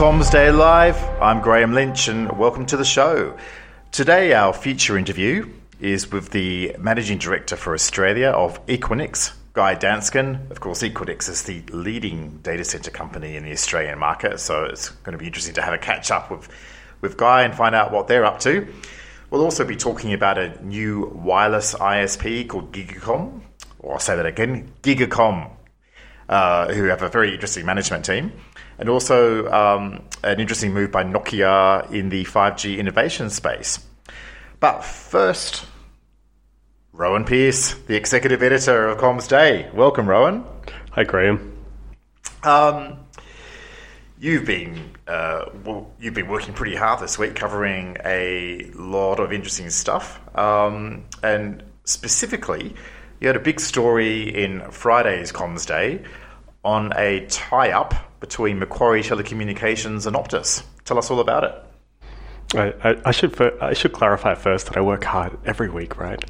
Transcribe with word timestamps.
Comms 0.00 0.30
Day 0.30 0.50
Live. 0.50 0.96
I'm 1.20 1.42
Graham 1.42 1.74
Lynch 1.74 2.08
and 2.08 2.32
welcome 2.38 2.64
to 2.64 2.78
the 2.78 2.86
show. 2.86 3.36
Today, 3.92 4.32
our 4.32 4.54
feature 4.54 4.96
interview 4.96 5.46
is 5.78 6.10
with 6.10 6.30
the 6.30 6.74
Managing 6.78 7.18
Director 7.18 7.54
for 7.54 7.74
Australia 7.74 8.28
of 8.28 8.64
Equinix, 8.64 9.34
Guy 9.52 9.74
Danskine. 9.74 10.50
Of 10.50 10.60
course, 10.60 10.82
Equinix 10.82 11.28
is 11.28 11.42
the 11.42 11.60
leading 11.70 12.38
data 12.38 12.64
center 12.64 12.90
company 12.90 13.36
in 13.36 13.44
the 13.44 13.52
Australian 13.52 13.98
market, 13.98 14.40
so 14.40 14.64
it's 14.64 14.88
going 14.88 15.12
to 15.12 15.18
be 15.18 15.26
interesting 15.26 15.52
to 15.56 15.62
have 15.62 15.74
a 15.74 15.78
catch 15.78 16.10
up 16.10 16.30
with, 16.30 16.48
with 17.02 17.18
Guy 17.18 17.42
and 17.42 17.54
find 17.54 17.74
out 17.74 17.92
what 17.92 18.08
they're 18.08 18.24
up 18.24 18.40
to. 18.40 18.66
We'll 19.28 19.44
also 19.44 19.66
be 19.66 19.76
talking 19.76 20.14
about 20.14 20.38
a 20.38 20.64
new 20.64 21.12
wireless 21.14 21.74
ISP 21.74 22.48
called 22.48 22.72
Gigacom, 22.72 23.42
or 23.80 23.92
I'll 23.92 23.98
say 23.98 24.16
that 24.16 24.24
again, 24.24 24.72
Gigacom, 24.82 25.50
uh, 26.30 26.72
who 26.72 26.84
have 26.84 27.02
a 27.02 27.10
very 27.10 27.34
interesting 27.34 27.66
management 27.66 28.06
team 28.06 28.32
and 28.80 28.88
also 28.88 29.46
um, 29.52 30.02
an 30.24 30.40
interesting 30.40 30.72
move 30.72 30.90
by 30.90 31.04
Nokia 31.04 31.92
in 31.92 32.08
the 32.08 32.24
5G 32.24 32.78
innovation 32.78 33.28
space. 33.28 33.78
But 34.58 34.82
first, 34.82 35.66
Rowan 36.92 37.24
Pearce, 37.24 37.74
the 37.74 37.94
executive 37.94 38.42
editor 38.42 38.88
of 38.88 38.98
Comms 38.98 39.28
Day. 39.28 39.70
Welcome, 39.74 40.08
Rowan. 40.08 40.44
Hi, 40.92 41.04
Graham. 41.04 41.58
Um, 42.42 42.98
you've 44.18 44.46
been 44.46 44.96
uh, 45.06 45.46
well, 45.64 45.90
you've 46.00 46.14
been 46.14 46.28
working 46.28 46.54
pretty 46.54 46.76
hard 46.76 47.00
this 47.00 47.18
week, 47.18 47.34
covering 47.34 47.98
a 48.04 48.70
lot 48.74 49.20
of 49.20 49.32
interesting 49.32 49.68
stuff, 49.68 50.20
um, 50.38 51.04
and 51.22 51.62
specifically, 51.84 52.74
you 53.20 53.26
had 53.26 53.36
a 53.36 53.40
big 53.40 53.60
story 53.60 54.22
in 54.22 54.60
Friday's 54.70 55.32
Comms 55.32 55.66
Day 55.66 56.02
on 56.64 56.92
a 56.96 57.26
tie-up 57.26 57.94
between 58.20 58.58
Macquarie 58.58 59.02
Telecommunications 59.02 60.06
and 60.06 60.16
Optus. 60.16 60.62
Tell 60.84 60.98
us 60.98 61.10
all 61.10 61.20
about 61.20 61.44
it. 61.44 61.64
I, 62.54 62.74
I, 62.82 62.96
I, 63.04 63.10
should 63.12 63.40
I 63.62 63.74
should 63.74 63.92
clarify 63.92 64.34
first 64.34 64.66
that 64.66 64.76
I 64.76 64.80
work 64.80 65.04
hard 65.04 65.38
every 65.46 65.70
week, 65.70 65.96
right? 65.98 66.22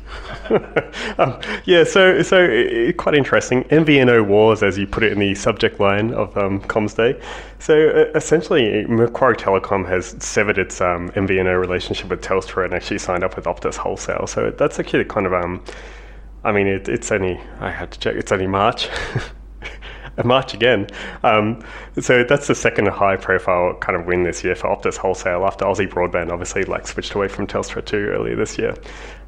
um, 1.19 1.41
yeah, 1.64 1.83
so 1.84 2.20
so 2.20 2.39
it, 2.42 2.98
quite 2.98 3.14
interesting. 3.14 3.64
MVNO 3.64 4.27
wars, 4.27 4.62
as 4.62 4.77
you 4.77 4.86
put 4.86 5.03
it 5.03 5.12
in 5.12 5.19
the 5.19 5.34
subject 5.34 5.81
line 5.81 6.12
of 6.12 6.36
um, 6.36 6.61
Comms 6.62 6.95
Day. 6.95 7.19
So 7.58 7.89
uh, 7.89 8.12
essentially, 8.14 8.84
Macquarie 8.84 9.36
Telecom 9.36 9.89
has 9.89 10.14
severed 10.23 10.58
its 10.58 10.83
um, 10.83 11.08
MVNO 11.12 11.58
relationship 11.58 12.11
with 12.11 12.20
Telstra 12.20 12.67
and 12.67 12.75
actually 12.75 12.98
signed 12.98 13.25
up 13.25 13.34
with 13.34 13.47
Optus 13.47 13.77
Wholesale. 13.77 14.27
So 14.27 14.51
that's 14.51 14.78
actually 14.78 15.06
kind 15.06 15.25
of 15.25 15.33
um, 15.33 15.64
I 16.45 16.53
mean, 16.53 16.67
it, 16.67 16.86
it's 16.86 17.11
only 17.11 17.41
I 17.61 17.70
had 17.70 17.92
to 17.92 17.98
check. 17.98 18.17
It's 18.17 18.31
only 18.31 18.47
March. 18.47 18.91
March 20.25 20.55
again. 20.55 20.87
Um, 21.23 21.63
so 21.99 22.25
that's 22.25 22.47
the 22.47 22.55
second 22.55 22.89
high 22.89 23.17
profile 23.17 23.75
kind 23.75 23.99
of 23.99 24.07
win 24.07 24.23
this 24.23 24.45
year 24.45 24.55
for 24.55 24.69
Optus 24.69 24.97
Wholesale 24.97 25.45
after 25.45 25.65
Aussie 25.65 25.89
Broadband 25.89 26.31
obviously 26.31 26.65
like 26.65 26.87
switched 26.87 27.13
away 27.13 27.29
from 27.29 27.47
Telstra 27.47 27.85
2 27.85 27.97
earlier 27.97 28.37
this 28.37 28.59
year. 28.59 28.75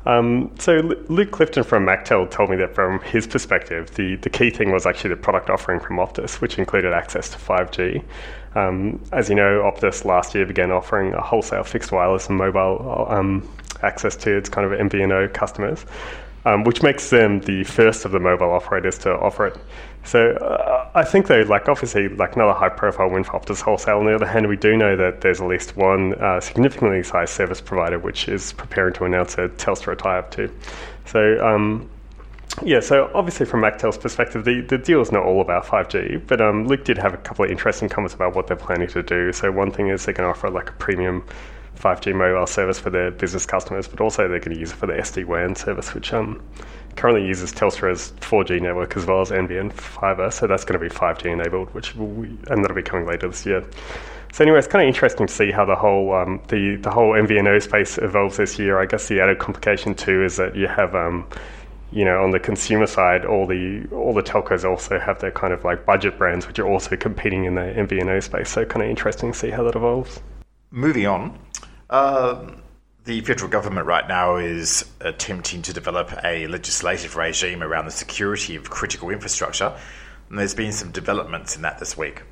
Um, 0.05 0.51
so 0.59 0.79
Luke 1.09 1.31
Clifton 1.31 1.63
from 1.63 1.87
Mactel 1.87 2.29
told 2.29 2.51
me 2.51 2.57
that 2.57 2.75
from 2.75 3.01
his 3.03 3.27
perspective, 3.27 3.95
the, 3.95 4.17
the 4.17 4.31
key 4.31 4.51
thing 4.51 4.73
was 4.73 4.85
actually 4.85 5.11
the 5.11 5.17
product 5.17 5.49
offering 5.49 5.79
from 5.79 5.97
Optus, 5.97 6.41
which 6.41 6.59
included 6.59 6.93
access 6.93 7.29
to 7.31 7.39
5G. 7.39 8.03
Um, 8.55 9.01
as 9.13 9.29
you 9.29 9.35
know, 9.35 9.63
Optus 9.63 10.05
last 10.05 10.35
year 10.35 10.45
began 10.45 10.73
offering 10.73 11.15
a 11.15 11.23
wholesale 11.23 11.63
fixed 11.63 11.93
wireless 11.93 12.29
and 12.29 12.37
mobile 12.37 13.07
um, 13.09 13.49
access 13.83 14.17
to 14.17 14.37
its 14.37 14.49
kind 14.49 14.71
of 14.71 14.79
MVNO 14.79 15.33
customers 15.33 15.87
um, 16.45 16.65
which 16.65 16.83
makes 16.83 17.11
them 17.11 17.41
the 17.41 17.65
first 17.65 18.05
of 18.05 18.13
the 18.13 18.21
mobile 18.21 18.51
operators 18.51 18.99
to 18.99 19.13
offer 19.13 19.47
it. 19.47 19.57
So 20.05 20.33
uh, 20.33 20.91
I 20.95 21.05
think 21.05 21.29
though, 21.29 21.43
like 21.43 21.69
obviously, 21.69 22.09
like 22.09 22.35
another 22.35 22.55
high-profile 22.55 23.11
win 23.11 23.25
for 23.25 23.33
Optus 23.33 23.61
Wholesale. 23.61 23.99
On 23.99 24.07
the 24.07 24.15
other 24.15 24.27
hand, 24.27 24.49
we 24.49 24.57
do 24.57 24.77
know 24.77 24.97
that 24.97 25.21
there's 25.21 25.41
at 25.41 25.47
least 25.47 25.77
one 25.77 26.15
uh, 26.15 26.41
significantly 26.41 27.03
sized 27.03 27.33
service 27.33 27.61
provider 27.61 27.99
which 27.99 28.29
is 28.29 28.53
preparing 28.55 28.93
to 28.95 29.05
announce 29.05 29.35
a 29.35 29.49
Telstra 29.49 29.97
tie-up 29.97 30.31
too. 30.31 30.51
So. 31.07 31.45
Um, 31.45 31.89
yeah, 32.63 32.81
so 32.81 33.11
obviously 33.15 33.47
from 33.47 33.63
Mactel's 33.63 33.97
perspective, 33.97 34.45
the, 34.45 34.61
the 34.61 34.77
deal 34.77 35.01
is 35.01 35.11
not 35.11 35.25
all 35.25 35.41
about 35.41 35.65
5G, 35.65 36.27
but 36.27 36.43
um, 36.43 36.67
Luke 36.67 36.85
did 36.85 36.99
have 36.99 37.15
a 37.15 37.17
couple 37.17 37.47
of 37.47 37.51
interesting 37.51 37.89
comments 37.89 38.15
about 38.15 38.37
what 38.37 38.47
they're 38.47 38.59
planning 38.59 38.89
to 38.89 39.03
do. 39.03 39.33
So 39.33 39.51
one 39.51 39.71
thing 39.71 39.89
is 39.89 40.05
they're 40.05 40.13
going 40.13 40.31
to 40.31 40.39
offer 40.39 40.51
like 40.51 40.69
a 40.69 40.75
premium 40.75 41.25
5G 41.83 42.15
mobile 42.15 42.47
service 42.47 42.79
for 42.79 42.91
their 42.91 43.11
business 43.11 43.45
customers, 43.45 43.89
but 43.89 44.01
also 44.01 44.29
they're 44.29 44.39
going 44.39 44.55
to 44.55 44.61
use 44.61 44.71
it 44.71 44.77
for 44.77 44.87
the 44.87 44.93
SD 44.93 45.25
WAN 45.25 45.57
service, 45.57 45.93
which 45.95 46.13
um, 46.13 46.41
currently 46.97 47.27
uses 47.27 47.53
Telstra's 47.53 48.13
4G 48.21 48.63
network 48.63 48.97
as 48.97 49.07
well 49.07 49.21
as 49.21 49.31
NBN 49.31 49.73
fiber. 49.73 50.31
So 50.31 50.47
that's 50.47 50.65
going 50.65 50.81
to 50.81 50.89
be 50.89 50.95
5G 50.95 51.27
enabled, 51.33 51.75
which 51.75 51.97
will, 51.97 52.07
and 52.07 52.65
that'll 52.65 52.77
be 52.77 52.83
coming 52.83 53.07
later 53.07 53.29
this 53.29 53.45
year. 53.45 53.65
So 54.33 54.45
anyway, 54.45 54.59
it's 54.59 54.69
kind 54.69 54.83
of 54.83 54.89
interesting 54.89 55.27
to 55.27 55.33
see 55.33 55.51
how 55.51 55.65
the 55.65 55.75
whole 55.75 56.15
um, 56.15 56.41
the 56.49 56.77
the 56.77 56.91
whole 56.91 57.13
MVNO 57.13 57.63
space 57.63 57.99
evolves 57.99 58.39
this 58.39 58.59
year. 58.59 58.79
I 58.79 58.87
guess 58.87 59.09
the 59.09 59.21
added 59.21 59.39
complication 59.39 59.95
too 59.95 60.25
is 60.25 60.37
that 60.37 60.57
you 60.57 60.69
have 60.69 60.95
um, 60.95 61.27
you 61.91 62.05
know 62.07 62.23
on 62.23 62.31
the 62.31 62.41
consumer 62.41 62.87
side, 62.87 63.27
all 63.27 63.47
the 63.47 63.87
all 63.93 64.15
the 64.15 64.23
telcos 64.23 64.65
also 64.65 64.99
have 64.99 65.21
their 65.21 65.33
kind 65.33 65.53
of 65.53 65.65
like 65.65 65.85
budget 65.85 66.17
brands, 66.17 66.47
which 66.47 66.59
are 66.59 66.67
also 66.67 66.97
competing 66.97 67.45
in 67.45 67.57
the 67.57 67.61
MVNO 67.61 68.23
space. 68.23 68.49
So 68.49 68.65
kind 68.65 68.83
of 68.83 68.89
interesting 68.89 69.33
to 69.33 69.39
see 69.39 69.51
how 69.51 69.65
that 69.65 69.77
evolves. 69.77 70.23
Moving 70.71 71.07
on, 71.07 71.39
um, 71.93 72.63
the 73.05 73.21
federal 73.21 73.51
government 73.51 73.87
right 73.87 74.09
now 74.09 74.37
is 74.37 74.85
attempting 75.01 75.63
to 75.63 75.73
develop 75.73 76.13
a 76.25 76.47
legislative 76.47 77.17
regime 77.17 77.63
around 77.63 77.85
the 77.85 77.91
security 77.91 78.57
of 78.57 78.71
critical 78.71 79.11
infrastructure, 79.11 79.77
and 80.29 80.39
there's 80.39 80.55
been 80.55 80.73
some 80.73 80.91
developments 80.91 81.55
in 81.55 81.63
that 81.63 81.79
this 81.79 81.97
week. 81.97 82.23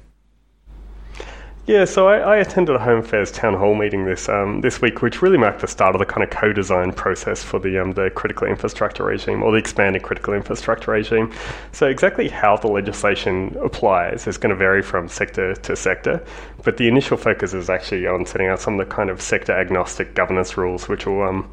Yeah, 1.70 1.84
so 1.84 2.08
I, 2.08 2.19
I, 2.19 2.36
attended 2.38 2.75
a 2.75 2.81
Home 2.81 2.98
Affairs 2.98 3.31
town 3.31 3.54
hall 3.54 3.76
meeting 3.76 4.04
this 4.04 4.28
um, 4.28 4.60
this 4.60 4.82
week, 4.82 5.03
which 5.03 5.22
really 5.22 5.38
marked 5.38 5.60
the 5.60 5.69
start 5.69 5.94
of 5.94 6.00
the 6.00 6.04
kind 6.04 6.25
of 6.25 6.31
co-design 6.31 6.92
process 6.92 7.44
for 7.44 7.60
the 7.60 7.81
um, 7.81 7.92
the 7.92 8.10
critical 8.10 8.48
infrastructure 8.48 9.04
regime 9.04 9.41
or 9.44 9.53
the 9.53 9.58
expanded 9.58 10.03
critical 10.03 10.34
infrastructure 10.34 10.91
regime. 10.91 11.32
So 11.70 11.86
exactly 11.86 12.28
how 12.28 12.56
the 12.56 12.66
legislation 12.66 13.56
applies 13.62 14.26
is 14.26 14.36
going 14.36 14.50
to 14.50 14.56
vary 14.56 14.82
from 14.82 15.06
sector 15.06 15.54
to 15.54 15.76
sector, 15.76 16.26
but 16.64 16.76
the 16.76 16.88
initial 16.88 17.16
focus 17.16 17.54
is 17.54 17.70
actually 17.70 18.04
on 18.08 18.26
setting 18.26 18.48
out 18.48 18.58
some 18.58 18.81
of 18.81 18.88
the 18.88 18.92
kind 18.92 19.08
of 19.08 19.22
sector 19.22 19.52
agnostic 19.52 20.16
governance 20.16 20.56
rules, 20.56 20.88
which 20.88 21.06
will 21.06 21.22
um, 21.22 21.48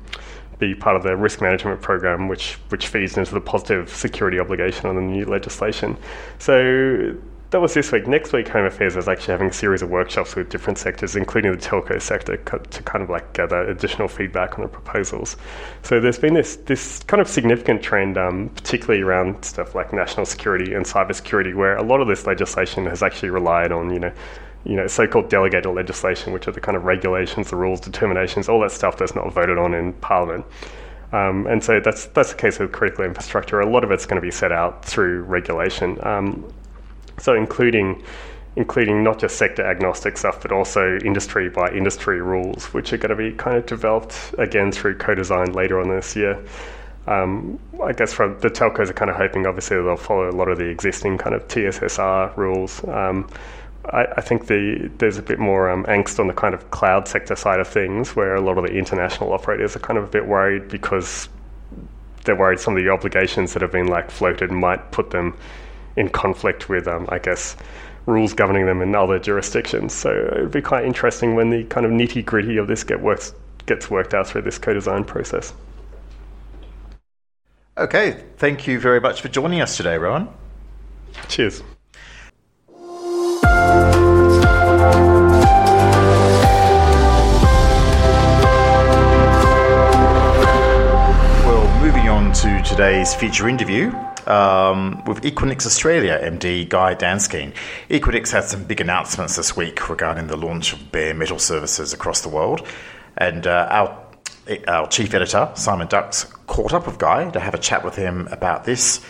be 0.57 0.73
part 0.73 0.95
of 0.95 1.03
the 1.03 1.15
risk 1.15 1.41
management 1.41 1.79
program, 1.83 2.27
which 2.27 2.53
which 2.69 2.87
feeds 2.87 3.17
into 3.17 3.35
the 3.35 3.41
positive 3.41 3.87
security 3.87 4.39
obligation 4.39 4.87
on 4.87 4.95
the 4.95 5.01
new 5.01 5.25
legislation. 5.25 5.95
So 6.39 7.15
that 7.51 7.61
was 7.61 7.73
this 7.73 7.91
week. 7.91 8.07
Next 8.07 8.33
week, 8.33 8.49
Home 8.49 8.65
Affairs 8.65 8.97
is 8.97 9.07
actually 9.07 9.31
having 9.31 9.49
a 9.49 9.53
series 9.53 9.81
of 9.81 9.89
workshops 9.89 10.35
with 10.35 10.49
different 10.49 10.77
sectors, 10.77 11.15
including 11.15 11.51
the 11.51 11.57
telco 11.57 12.01
sector, 12.01 12.35
to 12.35 12.83
kind 12.83 13.01
of 13.01 13.09
like 13.09 13.31
gather 13.33 13.61
additional 13.69 14.09
feedback 14.09 14.59
on 14.59 14.63
the 14.63 14.67
proposals. 14.67 15.37
So 15.81 16.01
there's 16.01 16.19
been 16.19 16.33
this 16.33 16.57
this 16.57 17.03
kind 17.03 17.21
of 17.21 17.27
significant 17.27 17.81
trend, 17.81 18.17
um, 18.17 18.49
particularly 18.49 19.01
around 19.01 19.43
stuff 19.45 19.75
like 19.75 19.93
national 19.93 20.25
security 20.25 20.73
and 20.73 20.85
cybersecurity, 20.85 21.55
where 21.55 21.77
a 21.77 21.83
lot 21.83 22.01
of 22.01 22.07
this 22.07 22.27
legislation 22.27 22.85
has 22.85 23.01
actually 23.01 23.29
relied 23.29 23.71
on, 23.71 23.93
you 23.93 23.99
know, 23.99 24.11
you 24.65 24.75
know, 24.75 24.87
so-called 24.87 25.29
delegated 25.29 25.73
legislation, 25.73 26.33
which 26.33 26.49
are 26.49 26.51
the 26.51 26.59
kind 26.59 26.75
of 26.75 26.83
regulations, 26.83 27.49
the 27.49 27.55
rules, 27.55 27.79
determinations, 27.79 28.49
all 28.49 28.59
that 28.59 28.71
stuff 28.71 28.97
that's 28.97 29.15
not 29.15 29.31
voted 29.31 29.57
on 29.57 29.73
in 29.73 29.93
Parliament. 29.93 30.45
Um, 31.13 31.47
and 31.47 31.63
so 31.63 31.79
that's 31.79 32.07
that's 32.07 32.31
the 32.31 32.37
case 32.37 32.59
with 32.59 32.73
critical 32.73 33.05
infrastructure. 33.05 33.61
A 33.61 33.69
lot 33.69 33.85
of 33.85 33.91
it's 33.91 34.05
going 34.05 34.21
to 34.21 34.25
be 34.25 34.31
set 34.31 34.51
out 34.51 34.83
through 34.83 35.21
regulation. 35.23 35.97
Um, 36.05 36.51
so 37.17 37.33
including 37.35 38.03
including 38.57 39.03
not 39.03 39.19
just 39.19 39.37
sector 39.37 39.63
agnostic 39.63 40.17
stuff, 40.17 40.41
but 40.41 40.51
also 40.51 40.97
industry 41.05 41.47
by 41.47 41.69
industry 41.69 42.19
rules, 42.19 42.65
which 42.73 42.91
are 42.91 42.97
going 42.97 43.11
to 43.11 43.15
be 43.15 43.31
kind 43.37 43.55
of 43.55 43.67
developed 43.67 44.33
again 44.39 44.71
through 44.71 44.97
co-design 44.97 45.53
later 45.53 45.79
on 45.79 45.89
this 45.89 46.15
year. 46.15 46.43
Um, 47.05 47.59
I 47.83 47.93
guess 47.93 48.13
from 48.13 48.39
the 48.39 48.49
telcos 48.49 48.89
are 48.89 48.93
kind 48.93 49.11
of 49.11 49.15
hoping, 49.15 49.45
obviously, 49.45 49.77
they'll 49.77 49.95
follow 49.95 50.27
a 50.27 50.31
lot 50.31 50.49
of 50.49 50.57
the 50.57 50.65
existing 50.65 51.19
kind 51.19 51.35
of 51.35 51.47
TSSR 51.47 52.35
rules. 52.35 52.83
Um, 52.87 53.29
I, 53.85 54.07
I, 54.17 54.21
think 54.21 54.47
the, 54.47 54.91
there's 54.97 55.19
a 55.19 55.21
bit 55.21 55.37
more 55.37 55.69
um, 55.69 55.85
angst 55.85 56.19
on 56.19 56.25
the 56.25 56.33
kind 56.33 56.55
of 56.55 56.71
cloud 56.71 57.07
sector 57.07 57.35
side 57.35 57.59
of 57.59 57.67
things, 57.67 58.15
where 58.15 58.35
a 58.35 58.41
lot 58.41 58.57
of 58.57 58.65
the 58.65 58.73
international 58.73 59.33
operators 59.33 59.75
are 59.75 59.79
kind 59.79 59.99
of 59.99 60.03
a 60.03 60.09
bit 60.09 60.25
worried 60.25 60.67
because 60.67 61.29
they're 62.25 62.35
worried 62.35 62.59
some 62.59 62.75
of 62.75 62.83
the 62.83 62.89
obligations 62.89 63.53
that 63.53 63.61
have 63.61 63.71
been 63.71 63.87
like 63.87 64.09
floated 64.09 64.51
might 64.51 64.91
put 64.91 65.11
them 65.11 65.37
in 65.97 66.07
conflict 66.09 66.69
with, 66.69 66.87
um, 66.87 67.05
I 67.09 67.19
guess, 67.19 67.57
rules 68.05 68.33
governing 68.33 68.65
them 68.65 68.81
in 68.81 68.95
other 68.95 69.19
jurisdictions. 69.19 69.93
So 69.93 70.11
it 70.11 70.41
would 70.41 70.51
be 70.51 70.61
quite 70.61 70.85
interesting 70.85 71.35
when 71.35 71.49
the 71.49 71.65
kind 71.65 71.85
of 71.85 71.91
nitty 71.91 72.23
gritty 72.23 72.55
of 72.57 72.67
this 72.67 72.85
get 72.85 73.01
works, 73.01 73.33
gets 73.65 73.89
worked 73.89 74.13
out 74.13 74.27
through 74.27 74.43
this 74.43 74.57
co-design 74.57 75.03
process. 75.03 75.53
Okay, 77.77 78.23
thank 78.37 78.65
you 78.65 78.79
very 78.79 78.99
much 78.99 79.21
for 79.21 79.27
joining 79.27 79.61
us 79.61 79.77
today, 79.77 79.97
Rowan. 79.97 80.29
Cheers. 81.27 81.61
Well, 91.43 91.81
moving 91.81 92.09
on 92.09 92.31
to 92.33 92.63
today's 92.63 93.13
feature 93.13 93.47
interview, 93.47 93.93
um, 94.27 95.03
with 95.05 95.21
Equinix 95.21 95.65
Australia 95.65 96.19
MD 96.21 96.67
Guy 96.67 96.95
Danskine. 96.95 97.53
Equinix 97.89 98.31
had 98.31 98.43
some 98.43 98.63
big 98.63 98.81
announcements 98.81 99.35
this 99.35 99.55
week 99.55 99.89
regarding 99.89 100.27
the 100.27 100.37
launch 100.37 100.73
of 100.73 100.91
bare 100.91 101.13
metal 101.13 101.39
services 101.39 101.93
across 101.93 102.21
the 102.21 102.29
world, 102.29 102.65
and 103.17 103.47
uh, 103.47 103.67
our 103.69 104.03
our 104.67 104.87
chief 104.87 105.13
editor 105.13 105.51
Simon 105.55 105.87
Dux 105.87 106.23
caught 106.47 106.73
up 106.73 106.85
with 106.85 106.97
Guy 106.97 107.29
to 107.31 107.39
have 107.39 107.53
a 107.53 107.57
chat 107.57 107.83
with 107.83 107.95
him 107.95 108.27
about 108.31 108.63
this 108.63 109.01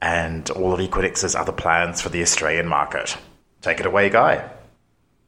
and 0.00 0.48
all 0.50 0.72
of 0.72 0.80
Equinix's 0.80 1.34
other 1.34 1.52
plans 1.52 2.00
for 2.00 2.10
the 2.10 2.22
Australian 2.22 2.68
market. 2.68 3.16
Take 3.62 3.80
it 3.80 3.86
away, 3.86 4.10
Guy. 4.10 4.48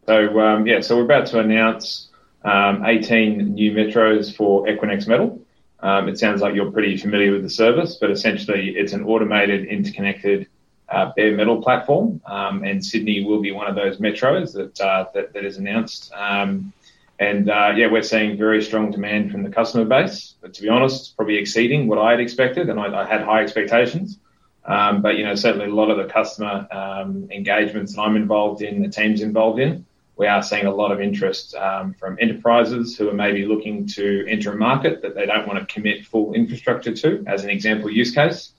So 0.07 0.39
um, 0.41 0.67
yeah, 0.67 0.81
so 0.81 0.97
we're 0.97 1.05
about 1.05 1.27
to 1.29 1.41
announce 1.41 2.09
um, 2.45 2.85
18 2.85 3.55
new 3.55 3.73
metros 3.73 4.35
for 4.35 4.67
Equinix 4.67 5.09
Metal. 5.09 5.41
Um, 5.81 6.09
it 6.09 6.19
sounds 6.19 6.41
like 6.41 6.55
you're 6.55 6.71
pretty 6.71 6.97
familiar 6.97 7.33
with 7.33 7.43
the 7.43 7.51
service, 7.51 7.97
but 8.01 8.11
essentially 8.11 8.71
it's 8.71 8.93
an 8.93 9.05
automated, 9.05 9.67
interconnected 9.67 10.49
uh, 10.89 11.13
bare 11.17 11.37
metal 11.37 11.63
platform, 11.63 12.21
um, 12.27 12.65
and 12.65 12.85
Sydney 12.85 13.25
will 13.25 13.41
be 13.41 13.53
one 13.53 13.67
of 13.67 13.75
those 13.75 13.99
metros 13.99 14.53
that 14.55 14.81
uh, 14.81 15.07
that, 15.15 15.33
that 15.33 15.45
is 15.45 15.59
announced. 15.59 16.13
Um, 16.15 16.73
and 17.19 17.51
uh, 17.51 17.73
yeah, 17.75 17.87
we're 17.87 18.03
seeing 18.03 18.37
very 18.37 18.63
strong 18.63 18.91
demand 18.91 19.33
from 19.33 19.43
the 19.43 19.51
customer 19.51 19.85
base. 19.85 20.35
But 20.41 20.55
to 20.55 20.63
be 20.63 20.69
honest, 20.69 21.01
it's 21.01 21.09
probably 21.11 21.37
exceeding 21.37 21.89
what 21.89 21.99
I 21.99 22.13
had 22.13 22.21
expected, 22.21 22.69
and 22.69 22.79
I, 22.79 23.03
I 23.03 23.07
had 23.07 23.23
high 23.23 23.43
expectations. 23.43 24.19
Um, 24.65 25.01
but 25.01 25.17
you 25.17 25.25
know, 25.25 25.35
certainly 25.35 25.67
a 25.67 25.75
lot 25.75 25.91
of 25.91 25.97
the 25.97 26.13
customer 26.13 26.67
um, 26.71 27.29
engagements 27.31 27.95
that 27.95 28.03
I'm 28.03 28.17
involved 28.17 28.63
in, 28.63 28.83
the 28.83 28.89
teams 28.89 29.23
involved 29.23 29.61
in, 29.61 29.87
we 30.17 30.27
are 30.27 30.43
seeing 30.43 30.67
a 30.67 30.75
lot 30.75 30.93
of 30.93 31.01
interest 31.01 31.55
um, 31.55 31.95
from 31.95 32.17
enterprises 32.21 32.97
who 32.97 33.09
are 33.09 33.15
maybe 33.15 33.45
looking 33.45 33.87
to 33.87 34.27
enter 34.27 34.53
a 34.53 34.57
market 34.57 35.03
that 35.03 35.15
they 35.15 35.27
don't 35.27 35.47
want 35.47 35.59
to 35.59 35.73
commit 35.73 36.07
full 36.07 36.33
infrastructure 36.33 36.95
to, 36.95 37.23
as 37.27 37.45
an 37.45 37.51
example 37.51 37.91
use 37.91 38.15
case. 38.15 38.53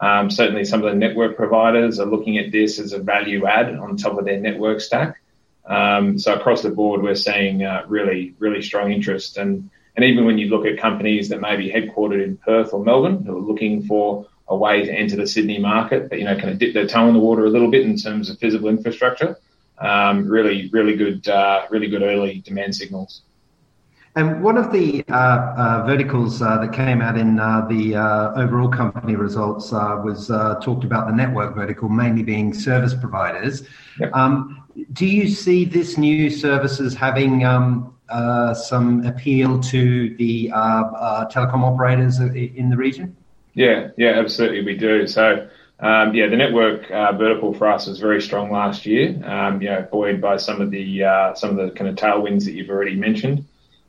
Um, 0.00 0.28
certainly, 0.28 0.64
some 0.64 0.82
of 0.82 0.90
the 0.90 0.96
network 0.96 1.36
providers 1.36 2.00
are 2.00 2.06
looking 2.06 2.38
at 2.38 2.50
this 2.50 2.80
as 2.80 2.92
a 2.92 2.98
value 2.98 3.46
add 3.46 3.74
on 3.76 3.96
top 3.96 4.18
of 4.18 4.24
their 4.24 4.40
network 4.40 4.80
stack. 4.80 5.20
Um, 5.64 6.18
so 6.18 6.34
across 6.34 6.62
the 6.62 6.70
board, 6.70 7.02
we're 7.02 7.14
seeing 7.14 7.64
uh, 7.64 7.84
really, 7.86 8.34
really 8.38 8.60
strong 8.60 8.92
interest. 8.92 9.36
And, 9.38 9.70
and 9.96 10.04
even 10.04 10.24
when 10.26 10.36
you 10.36 10.48
look 10.48 10.66
at 10.66 10.78
companies 10.78 11.28
that 11.28 11.40
may 11.40 11.56
be 11.56 11.70
headquartered 11.70 12.22
in 12.22 12.36
Perth 12.38 12.74
or 12.74 12.84
Melbourne 12.84 13.24
who 13.24 13.36
are 13.38 13.40
looking 13.40 13.84
for 13.84 14.26
a 14.48 14.56
way 14.56 14.84
to 14.84 14.92
enter 14.92 15.16
the 15.16 15.26
Sydney 15.26 15.58
market, 15.58 16.10
but 16.10 16.18
you 16.18 16.24
know, 16.24 16.36
kind 16.36 16.50
of 16.50 16.58
dip 16.58 16.74
their 16.74 16.86
toe 16.86 17.06
in 17.06 17.14
the 17.14 17.20
water 17.20 17.46
a 17.46 17.50
little 17.50 17.70
bit 17.70 17.86
in 17.86 17.96
terms 17.96 18.28
of 18.28 18.38
physical 18.38 18.68
infrastructure. 18.68 19.38
Um, 19.78 20.28
really, 20.28 20.70
really 20.72 20.94
good, 20.94 21.26
uh, 21.28 21.66
really 21.68 21.88
good 21.88 22.02
early 22.02 22.40
demand 22.40 22.76
signals. 22.76 23.22
And 24.16 24.44
one 24.44 24.56
of 24.56 24.70
the 24.72 25.04
uh, 25.08 25.14
uh, 25.14 25.84
verticals 25.84 26.40
uh, 26.40 26.58
that 26.58 26.72
came 26.72 27.02
out 27.02 27.18
in 27.18 27.40
uh, 27.40 27.66
the 27.68 27.96
uh, 27.96 28.40
overall 28.40 28.68
company 28.68 29.16
results 29.16 29.72
uh, 29.72 30.00
was 30.04 30.28
talked 30.64 30.84
about 30.84 31.08
the 31.08 31.12
network 31.12 31.56
vertical, 31.56 31.88
mainly 31.88 32.22
being 32.22 32.54
service 32.54 32.94
providers. 32.94 33.64
Yep. 33.98 34.14
Um, 34.14 34.62
do 34.92 35.06
you 35.06 35.28
see 35.28 35.64
this 35.64 35.98
new 35.98 36.30
services 36.30 36.94
having 36.94 37.44
um, 37.44 37.92
some 38.54 39.04
appeal 39.04 39.58
to 39.60 40.14
the 40.16 40.50
telecom 40.52 41.64
operators 41.64 42.20
in 42.20 42.70
the 42.70 42.76
region? 42.76 43.16
Yeah, 43.54 43.88
yeah, 43.96 44.10
absolutely, 44.10 44.64
we 44.64 44.76
do. 44.76 45.08
So. 45.08 45.48
Um, 45.80 46.14
yeah, 46.14 46.28
the 46.28 46.36
network 46.36 46.90
uh, 46.90 47.12
vertical 47.12 47.52
for 47.52 47.66
us 47.66 47.86
was 47.86 47.98
very 47.98 48.22
strong 48.22 48.50
last 48.50 48.86
year. 48.86 49.20
Um, 49.24 49.60
you 49.60 49.68
know, 49.68 49.86
buoyed 49.90 50.20
by 50.20 50.36
some 50.36 50.60
of 50.60 50.70
the 50.70 51.04
uh, 51.04 51.34
some 51.34 51.50
of 51.50 51.56
the 51.56 51.70
kind 51.74 51.90
of 51.90 51.96
tailwinds 51.96 52.44
that 52.44 52.52
you've 52.52 52.70
already 52.70 52.94
mentioned. 52.94 53.44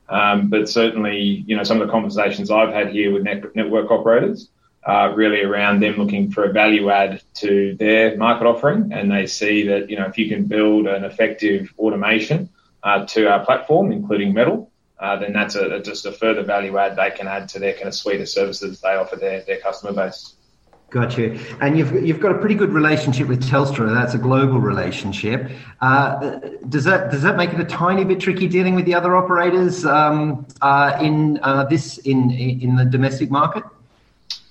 Um, 0.10 0.50
but 0.50 0.70
certainly, 0.70 1.44
you 1.48 1.56
know, 1.56 1.64
some 1.64 1.82
of 1.82 1.88
the 1.88 1.92
conversations 1.92 2.52
I've 2.52 2.74
had 2.74 2.90
here 2.90 3.12
with 3.12 3.24
net- 3.24 3.56
network 3.56 3.90
operators 3.92 4.50
are 4.84 5.16
really 5.16 5.42
around 5.42 5.80
them 5.80 5.96
looking 5.96 6.32
for 6.32 6.44
a 6.44 6.52
value 6.52 6.90
add 6.92 7.22
to 7.36 7.76
their 7.76 8.16
market 8.18 8.46
offering, 8.46 8.92
and 8.92 9.12
they 9.12 9.26
see 9.26 9.68
that 9.68 9.90
you 9.90 9.98
know 9.98 10.06
if 10.06 10.18
you 10.18 10.28
can 10.30 10.46
build 10.46 10.88
an 10.88 11.04
effective 11.04 11.74
automation 11.80 12.50
uh, 12.84 13.06
to 13.06 13.30
our 13.32 13.44
platform, 13.44 13.92
including 13.92 14.34
Metal, 14.34 14.72
uh, 15.00 15.18
then 15.18 15.34
that's 15.34 15.56
a, 15.56 15.80
just 15.82 16.06
a 16.06 16.12
further 16.12 16.44
value 16.44 16.78
add 16.78 16.96
they 16.96 17.12
can 17.12 17.28
add 17.28 17.50
to 17.50 17.60
their 17.60 17.74
kind 17.74 17.88
of 17.88 17.96
suite 17.96 18.22
of 18.22 18.30
services 18.30 18.80
they 18.82 18.96
offer 18.96 19.16
their, 19.16 19.42
their 19.42 19.60
customer 19.60 19.92
base. 19.92 20.36
Got 20.92 21.18
you. 21.18 21.40
And 21.60 21.78
you've 21.78 22.06
you've 22.06 22.20
got 22.20 22.32
a 22.32 22.38
pretty 22.38 22.56
good 22.56 22.72
relationship 22.72 23.28
with 23.28 23.44
Telstra. 23.44 23.94
That's 23.94 24.14
a 24.14 24.18
global 24.18 24.60
relationship. 24.60 25.52
Uh, 25.82 26.40
does 26.70 26.86
that 26.86 27.12
does 27.12 27.24
that 27.24 27.36
make 27.36 27.52
it 27.52 27.60
a 27.60 27.66
tiny 27.66 28.04
bit 28.04 28.20
tricky 28.20 28.48
dealing 28.48 28.76
with 28.76 28.86
the 28.86 28.94
other 28.94 29.16
operators 29.16 29.86
um, 29.86 30.46
uh, 30.62 30.98
in 31.02 31.40
uh, 31.42 31.66
this 31.66 31.98
in 31.98 32.32
in 32.32 32.76
the 32.76 32.86
domestic 32.86 33.30
market? 33.30 33.64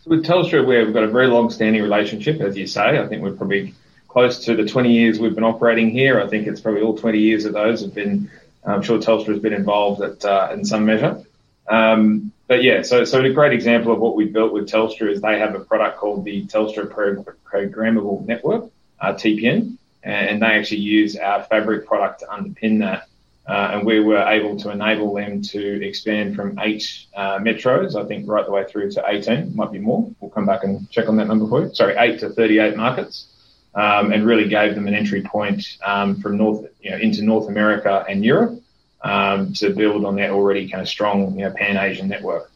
With 0.07 0.27
Telstra, 0.27 0.67
we've 0.67 0.93
got 0.93 1.05
a 1.05 1.09
very 1.09 1.29
long-standing 1.29 1.81
relationship, 1.81 2.41
as 2.43 2.59
you 2.59 2.67
say. 2.67 2.99
I 2.99 3.07
think 3.07 3.23
we're 3.23 3.33
probably 3.33 3.73
close 4.09 4.45
to 4.45 4.55
the 4.55 4.67
20 4.67 4.93
years 4.93 5.19
we've 5.19 5.35
been 5.35 5.45
operating 5.45 5.91
here. 5.91 6.21
I 6.21 6.27
think 6.27 6.47
it's 6.47 6.61
probably 6.61 6.83
all 6.83 6.97
20 6.97 7.19
years 7.19 7.47
of 7.47 7.55
those 7.55 7.81
have 7.81 7.95
been. 7.95 8.31
I'm 8.67 8.83
sure 8.83 8.99
Telstra 8.99 9.29
has 9.29 9.39
been 9.39 9.55
involved 9.55 10.03
at, 10.03 10.23
uh, 10.25 10.51
in 10.53 10.67
some 10.67 10.85
measure. 10.85 11.23
Um, 11.69 12.33
but 12.47 12.63
yeah, 12.63 12.83
so 12.83 13.05
so 13.05 13.23
a 13.23 13.33
great 13.33 13.53
example 13.53 13.93
of 13.93 14.01
what 14.01 14.17
we 14.17 14.27
built 14.27 14.53
with 14.53 14.69
Telstra 14.69 15.11
is 15.11 15.21
they 15.21 15.39
have 15.39 15.55
a 15.55 15.61
product 15.61 15.99
called 15.99 16.25
the 16.25 16.45
Telstra 16.47 16.87
Programmable 16.87 18.27
Network, 18.27 18.71
uh, 19.01 19.15
TPN, 19.15 19.79
and 20.03 20.43
they 20.43 20.47
actually 20.47 20.81
use 20.81 21.17
our 21.17 21.43
Fabric 21.45 21.87
product 21.87 22.21
to 22.21 22.27
underpin 22.27 22.81
that. 22.81 23.09
Uh, 23.47 23.73
and 23.73 23.87
we 23.87 24.01
were 24.01 24.23
able 24.23 24.57
to 24.57 24.71
enable 24.71 25.13
them 25.15 25.43
to 25.43 25.87
expand 25.87 26.35
from 26.35 26.59
eight 26.61 26.83
uh, 27.15 27.39
metros, 27.39 27.95
I 27.95 28.07
think, 28.07 28.27
right 28.27 28.45
the 28.45 28.51
way 28.51 28.65
through 28.65 28.91
to 28.93 29.05
18, 29.07 29.55
might 29.55 29.71
be 29.71 29.79
more. 29.79 30.11
We'll 30.21 30.31
come 30.31 30.47
back 30.47 30.65
and 30.65 30.91
check 30.91 31.11
on 31.11 31.17
that 31.19 31.27
number 31.27 31.47
for 31.47 31.63
you. 31.63 31.75
Sorry, 31.75 31.95
eight 31.99 32.21
to 32.21 32.31
38 32.31 32.75
markets, 32.75 33.27
um, 33.75 34.13
and 34.13 34.25
really 34.25 34.49
gave 34.49 34.75
them 34.75 34.87
an 34.89 34.95
entry 34.95 35.21
point 35.21 35.63
um, 35.85 36.23
from 36.23 36.39
North, 36.39 36.65
you 36.81 36.91
know, 36.91 36.97
into 36.97 37.23
North 37.23 37.49
America 37.49 38.05
and 38.09 38.25
Europe 38.25 38.64
um, 39.05 39.53
to 39.53 39.71
build 39.71 40.05
on 40.05 40.17
that 40.17 40.31
already 40.31 40.69
kind 40.69 40.83
of 40.83 40.89
strong, 40.89 41.39
you 41.39 41.45
know, 41.45 41.53
Pan-Asian 41.53 42.09
network. 42.09 42.51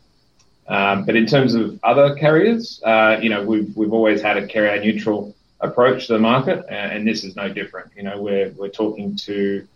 Um, 0.66 1.04
but 1.04 1.14
in 1.14 1.26
terms 1.26 1.54
of 1.54 1.78
other 1.82 2.14
carriers, 2.16 2.82
uh, 2.84 3.18
you 3.22 3.30
know, 3.30 3.42
we've 3.42 3.74
we've 3.76 3.92
always 3.92 4.20
had 4.20 4.36
a 4.36 4.46
carrier 4.46 4.80
neutral 4.82 5.34
approach 5.60 6.06
to 6.06 6.14
the 6.14 6.18
market, 6.18 6.66
and 6.68 7.06
this 7.06 7.24
is 7.24 7.36
no 7.36 7.48
different. 7.48 7.92
You 7.96 8.02
know, 8.02 8.20
we're 8.20 8.50
we're 8.50 8.68
talking 8.68 9.16
to 9.16 9.66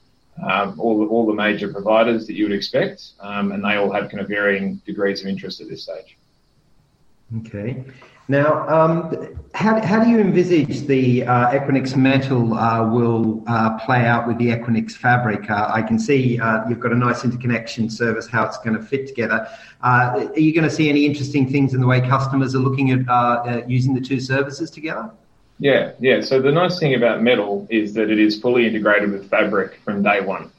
um, 0.43 0.79
all 0.81 0.99
the, 0.99 1.07
all 1.07 1.27
the 1.27 1.35
major 1.35 1.73
providers 1.73 2.27
that 2.27 2.35
you 2.35 2.45
would 2.45 2.57
expect, 2.57 3.11
um, 3.21 3.53
and 3.53 3.65
they 3.65 3.77
all 3.77 3.93
have 3.93 4.11
kind 4.11 4.21
of 4.21 4.29
varying 4.29 4.77
degrees 4.87 5.23
of 5.23 5.29
interest 5.29 5.61
at 5.61 5.69
this 5.69 5.85
stage. 5.85 6.17
Okay. 7.39 7.85
Now, 8.29 8.69
um, 8.69 9.37
how, 9.55 9.81
how 9.83 10.02
do 10.02 10.09
you 10.09 10.19
envisage 10.19 10.87
the 10.87 11.25
uh, 11.25 11.50
Equinix 11.50 11.97
metal 11.97 12.55
uh, 12.55 12.88
will 12.88 13.43
uh, 13.47 13.79
play 13.81 14.07
out 14.07 14.26
with 14.26 14.38
the 14.38 14.49
Equinix 14.49 14.93
fabric? 14.93 15.50
Uh, 15.50 15.71
I 15.73 15.83
can 15.83 15.99
see 15.99 16.41
uh, 16.41 16.67
you've 16.69 16.81
got 16.81 16.93
a 16.93 16.97
nice 16.97 17.25
interconnection 17.25 17.91
service, 17.91 18.29
how 18.29 18.47
it's 18.47 18.59
going 18.59 18.76
to 18.76 18.83
fit 18.83 19.07
together. 19.07 19.47
Uh, 19.83 20.29
are 20.35 20.38
you 20.38 20.55
going 20.55 20.64
to 20.64 20.71
see 20.71 20.88
any 20.88 21.05
interesting 21.05 21.50
things 21.50 21.75
in 21.75 21.81
the 21.81 21.87
way 21.87 22.00
customers 22.00 22.55
are 22.55 22.61
looking 22.61 22.93
at 22.93 23.69
using 23.69 23.95
the 23.95 24.00
two 24.00 24.21
services 24.21 24.71
together? 24.71 25.11
Yeah, 25.59 25.93
yeah. 26.00 26.23
So 26.23 26.41
the 26.41 26.50
nice 26.50 26.79
thing 26.79 26.95
about 26.95 27.23
metal 27.23 27.67
is 27.71 27.93
that 27.95 28.11
it 28.11 28.19
is 28.19 28.41
fully 28.41 28.67
integrated 28.67 29.11
with 29.12 29.29
fabric 29.29 29.81
from 29.85 30.02
day 30.02 30.21
one. 30.21 30.50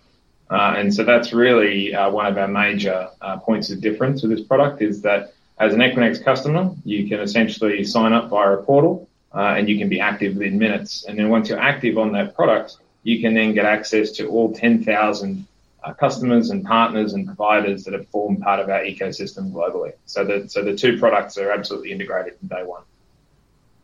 and 0.50 0.94
so 0.94 1.04
that's 1.04 1.34
really 1.34 1.94
one 1.94 2.26
of 2.26 2.38
our 2.38 2.48
major 2.48 3.10
points 3.44 3.72
of 3.72 3.82
difference 3.82 4.22
with 4.22 4.32
this 4.32 4.46
product 4.46 4.82
is 4.82 5.02
that 5.02 5.34
as 5.64 5.74
an 5.74 5.80
Equinix 5.80 6.24
customer, 6.24 6.72
you 6.84 7.08
can 7.08 7.20
essentially 7.20 7.84
sign 7.84 8.14
up 8.14 8.30
via 8.30 8.54
a 8.54 8.64
portal 8.64 9.08
uh, 9.34 9.56
and 9.58 9.70
you 9.70 9.78
can 9.78 9.90
be 9.90 10.00
active 10.00 10.36
within 10.36 10.58
minutes. 10.58 11.06
And 11.06 11.18
then 11.18 11.30
once 11.30 11.50
you're 11.50 11.60
active 11.60 11.98
on 11.98 12.12
that 12.14 12.36
product, 12.36 12.78
you 13.04 13.22
can 13.22 13.34
then 13.34 13.54
get 13.54 13.66
access 13.66 14.12
to 14.14 14.28
all 14.28 14.54
10,000 14.54 15.48
uh, 15.84 15.94
customers 15.94 16.50
and 16.50 16.64
partners 16.64 17.14
and 17.14 17.26
providers 17.26 17.84
that 17.84 17.94
have 17.94 18.08
formed 18.10 18.42
part 18.42 18.60
of 18.60 18.70
our 18.70 18.82
ecosystem 18.82 19.52
globally. 19.52 19.94
So 20.06 20.24
the, 20.24 20.48
so 20.48 20.64
the 20.64 20.76
two 20.76 20.98
products 20.98 21.38
are 21.38 21.52
absolutely 21.52 21.92
integrated 21.92 22.38
from 22.40 22.48
day 22.48 22.64
one. 22.64 22.84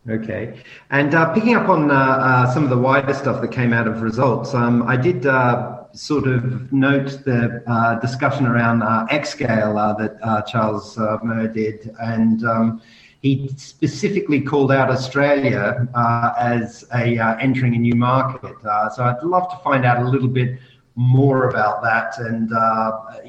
Okay. 0.07 0.61
And 0.89 1.13
uh, 1.13 1.33
picking 1.33 1.55
up 1.55 1.67
on 1.67 1.91
uh, 1.91 1.93
uh, 1.93 2.53
some 2.53 2.63
of 2.63 2.69
the 2.69 2.77
wider 2.77 3.13
stuff 3.13 3.41
that 3.41 3.51
came 3.51 3.73
out 3.73 3.87
of 3.87 4.01
results, 4.01 4.53
um, 4.53 4.83
I 4.83 4.95
did 4.95 5.25
uh, 5.25 5.78
sort 5.93 6.27
of 6.27 6.71
note 6.71 7.23
the 7.25 7.63
uh, 7.67 7.99
discussion 7.99 8.45
around 8.45 8.83
uh, 8.83 9.05
Xscale 9.07 9.77
uh, 9.77 9.93
that 9.93 10.17
uh, 10.21 10.41
Charles 10.43 10.97
uh, 10.97 11.17
Murr 11.23 11.47
did, 11.47 11.93
and 12.01 12.43
um, 12.45 12.81
he 13.21 13.49
specifically 13.57 14.41
called 14.41 14.71
out 14.71 14.89
Australia 14.89 15.87
uh, 15.93 16.33
as 16.37 16.85
a 16.93 17.19
entering 17.41 17.75
a 17.75 17.79
new 17.79 17.95
market. 17.95 18.55
so 18.95 19.03
I'd 19.03 19.23
love 19.23 19.49
to 19.51 19.57
find 19.63 19.85
out 19.85 20.01
a 20.01 20.07
little 20.07 20.29
bit 20.29 20.59
more 20.95 21.49
about 21.49 21.81
that, 21.83 22.17
and 22.19 22.49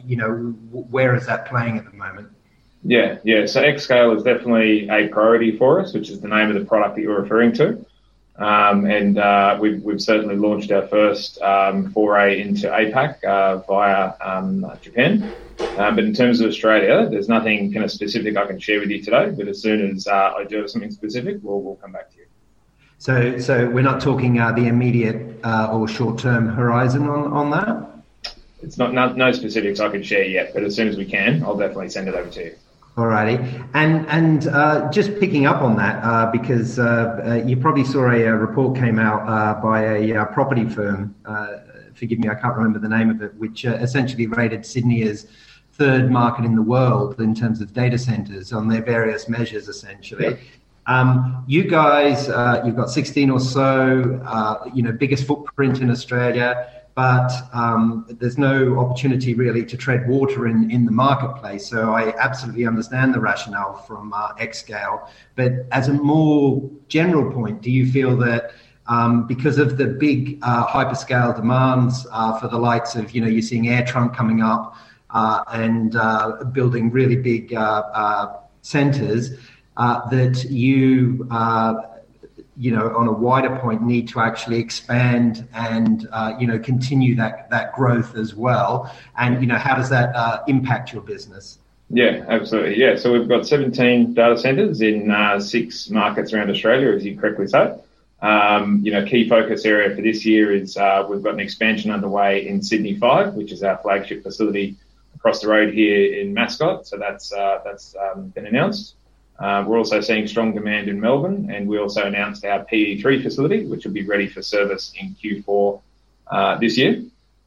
you 0.07 0.17
know 0.17 0.55
where 0.71 1.15
is 1.15 1.27
that 1.27 1.47
playing 1.47 1.79
at 1.79 1.85
the 1.85 1.97
moment. 1.97 2.29
Yeah, 2.83 3.19
yeah. 3.25 3.47
So 3.47 3.63
Xscale 3.63 4.17
is 4.17 4.23
definitely 4.23 4.89
a 4.89 5.09
priority 5.09 5.57
for 5.57 5.81
us, 5.81 5.93
which 5.93 6.09
is 6.09 6.21
the 6.21 6.29
name 6.29 6.49
of 6.49 6.55
the 6.55 6.65
product 6.65 6.97
that 6.97 7.03
you're 7.03 7.21
referring 7.21 7.53
to. 7.55 7.85
Um, 8.41 8.87
and 8.87 9.19
uh, 9.19 9.59
we've, 9.61 9.83
we've 9.83 10.01
certainly 10.01 10.37
launched 10.37 10.73
our 10.73 10.87
first 10.89 11.41
um, 11.43 11.93
foray 11.93 12.41
into 12.41 12.69
APAC 12.69 13.23
uh, 13.23 13.59
via 13.59 14.15
um, 14.21 14.67
Japan. 14.81 15.31
Um, 15.77 15.95
but 15.95 16.05
in 16.05 16.15
terms 16.15 16.41
of 16.41 16.49
Australia, 16.49 17.07
there's 17.11 17.29
nothing 17.29 17.71
kind 17.71 17.85
of 17.85 17.91
specific 17.91 18.39
I 18.39 18.47
can 18.47 18.59
share 18.59 18.81
with 18.81 18.89
you 18.89 19.03
today. 19.03 19.31
But 19.31 19.47
as 19.47 19.61
soon 19.61 19.91
as 19.91 20.07
uh, 20.07 20.33
I 20.39 20.45
do 20.45 20.57
have 20.57 20.71
something 20.71 20.91
specific, 20.91 21.37
we'll, 21.43 21.61
we'll 21.61 21.77
come 21.77 21.93
back 21.93 22.11
to 22.13 22.17
you. 22.17 22.25
So, 22.97 23.39
so 23.39 23.69
we're 23.69 23.83
not 23.83 24.01
talking 24.01 24.39
uh, 24.39 24.53
the 24.53 24.69
immediate 24.69 25.39
uh, 25.45 25.71
or 25.73 25.87
short-term 25.87 26.49
horizon 26.49 27.09
on, 27.09 27.33
on 27.33 27.51
that. 27.51 28.35
It's 28.63 28.79
not 28.79 28.93
no, 28.95 29.13
no 29.13 29.33
specifics 29.33 29.81
I 29.81 29.91
can 29.91 30.03
share 30.03 30.25
yet, 30.25 30.53
but 30.55 30.65
as 30.65 30.77
soon 30.77 30.89
as 30.89 30.97
we 30.97 31.05
can, 31.05 31.43
I'll 31.43 31.57
definitely 31.57 31.91
send 31.91 32.09
it 32.09 32.15
over 32.15 32.31
to 32.31 32.45
you. 32.45 32.55
Alrighty, 32.97 33.69
and 33.73 34.05
and 34.09 34.49
uh, 34.49 34.91
just 34.91 35.19
picking 35.21 35.47
up 35.47 35.63
on 35.63 35.77
that 35.77 36.03
uh, 36.03 36.31
because 36.33 36.79
uh, 36.79 37.23
uh 37.25 37.35
you 37.47 37.57
probably 37.57 37.85
saw 37.85 38.11
a, 38.11 38.23
a, 38.23 38.35
report 38.35 38.77
came 38.77 38.99
out 38.99 39.23
uh, 39.29 39.61
by 39.61 39.83
a 39.85 40.17
uh, 40.17 40.25
property 40.27 40.69
firm. 40.69 41.15
forgive 41.95 42.19
me, 42.19 42.29
I 42.29 42.35
can't 42.35 42.57
remember 42.57 42.81
the 42.81 42.89
name 42.89 43.09
of 43.09 43.23
it, 43.23 43.33
which 43.37 43.65
essentially 43.65 44.27
rated 44.27 44.67
Sydney 44.67 45.03
as 45.03 45.29
third 45.75 46.11
market 46.11 46.45
in 46.45 46.57
the 46.57 46.63
world 46.63 47.21
in 47.21 47.33
terms 47.33 47.61
of 47.61 47.73
data 47.73 47.97
centers 47.97 48.53
on 48.53 48.67
their 48.67 48.83
various 48.83 49.29
measures, 49.29 49.69
essentially. 49.69 50.25
Yep. 50.25 50.41
Um, 50.87 51.45
you 51.47 51.65
guys, 51.71 52.27
you've 52.65 52.77
got 52.77 52.91
16 52.91 53.31
or 53.31 53.39
so, 53.39 54.65
you 54.75 54.83
know, 54.83 54.91
biggest 54.91 55.27
footprint 55.27 55.81
in 55.81 55.91
Australia 55.91 56.80
but 56.95 57.31
um, 57.53 58.07
there's 58.09 58.39
no 58.39 58.79
opportunity 58.79 59.35
really 59.35 59.65
to 59.65 59.77
tread 59.77 60.09
water 60.09 60.47
in, 60.47 60.71
in 60.71 60.85
the 60.85 60.93
marketplace. 60.93 61.67
So 61.67 61.93
I 61.93 62.15
absolutely 62.19 62.67
understand 62.67 63.15
the 63.15 63.21
rationale 63.21 63.75
from 63.75 64.13
uh, 64.13 64.35
Xscale. 64.35 65.09
But 65.37 65.67
as 65.73 65.89
a 65.89 65.93
more 65.93 66.69
general 66.89 67.33
point, 67.33 67.63
do 67.63 67.71
you 67.71 67.91
feel 67.91 68.17
that 68.19 68.53
um, 68.87 69.27
because 69.27 69.59
of 69.59 69.77
the 69.79 69.87
big 69.87 70.39
uh, 70.43 70.67
hyperscale 70.67 71.35
demands 71.37 72.07
uh, 72.11 72.39
for 72.39 72.49
the 72.49 72.59
likes 72.59 72.97
of, 72.97 73.13
you 73.13 73.21
know, 73.21 73.29
you're 73.29 73.43
seeing 73.43 73.65
AirTrunk 73.65 74.17
coming 74.17 74.43
up 74.43 74.75
uh, 75.11 75.45
and 75.53 75.95
uh, 75.95 76.45
building 76.53 76.91
really 76.91 77.17
big 77.17 77.55
uh, 77.55 78.37
centers, 78.63 79.39
that 79.77 80.45
you 80.51 81.27
you 82.57 82.73
know, 82.73 82.95
on 82.97 83.07
a 83.07 83.13
wider 83.13 83.57
point, 83.57 83.83
need 83.83 84.09
to 84.09 84.21
actually 84.21 84.59
expand 84.59 85.49
and 85.55 86.09
uh, 86.13 86.35
you 86.39 86.47
know 86.47 86.59
continue 86.59 87.15
that 87.17 87.49
that 87.51 87.73
growth 87.75 88.17
as 88.17 88.35
well. 88.35 88.95
And 89.17 89.41
you 89.41 89.47
know, 89.47 89.59
how 89.59 89.75
does 89.75 89.91
that 89.91 90.15
uh, 90.15 90.43
impact 90.47 90.93
your 90.93 91.03
business? 91.03 91.59
Yeah, 91.93 92.25
absolutely. 92.29 92.79
Yeah, 92.79 92.95
so 92.97 93.13
we've 93.13 93.29
got 93.29 93.49
17 93.49 94.15
data 94.15 94.39
centers 94.39 94.81
in 94.81 95.11
uh, 95.11 95.41
six 95.41 95.91
markets 95.91 96.33
around 96.33 96.49
Australia, 96.49 96.95
as 96.95 97.05
you 97.05 97.19
correctly 97.19 97.49
said. 97.49 97.83
Um, 98.23 98.81
you 98.85 98.93
know, 98.93 99.05
key 99.05 99.29
focus 99.29 99.65
area 99.65 99.95
for 99.97 100.03
this 100.03 100.25
year 100.25 100.55
is 100.55 100.77
uh, 100.77 101.05
we've 101.09 101.23
got 101.23 101.35
an 101.35 101.41
expansion 101.41 101.91
underway 101.91 102.47
in 102.47 102.63
Sydney 102.63 102.95
Five, 102.97 103.35
which 103.35 103.51
is 103.51 103.63
our 103.63 103.79
flagship 103.79 104.23
facility 104.23 104.77
across 105.17 105.41
the 105.41 105.49
road 105.49 105.75
here 105.75 106.21
in 106.21 106.33
Mascot. 106.33 106.87
So 106.87 106.97
that's 106.97 107.33
uh, 107.33 107.61
that's 107.65 107.97
um, 107.97 108.29
been 108.29 108.47
announced. 108.47 108.95
Uh, 109.41 109.65
we're 109.67 109.79
also 109.79 110.01
seeing 110.01 110.27
strong 110.27 110.53
demand 110.53 110.89
in 110.89 111.01
Melbourne, 111.01 111.51
and 111.51 111.67
we 111.67 111.79
also 111.79 112.05
announced 112.05 112.45
our 112.45 112.65
PE3 112.67 113.23
facility, 113.23 113.65
which 113.65 113.85
will 113.85 113.93
be 113.93 114.05
ready 114.05 114.29
for 114.29 114.43
service 114.43 114.93
in 115.01 115.15
Q4 115.15 115.81
uh, 116.31 116.59
this 116.59 116.77
year. 116.77 117.03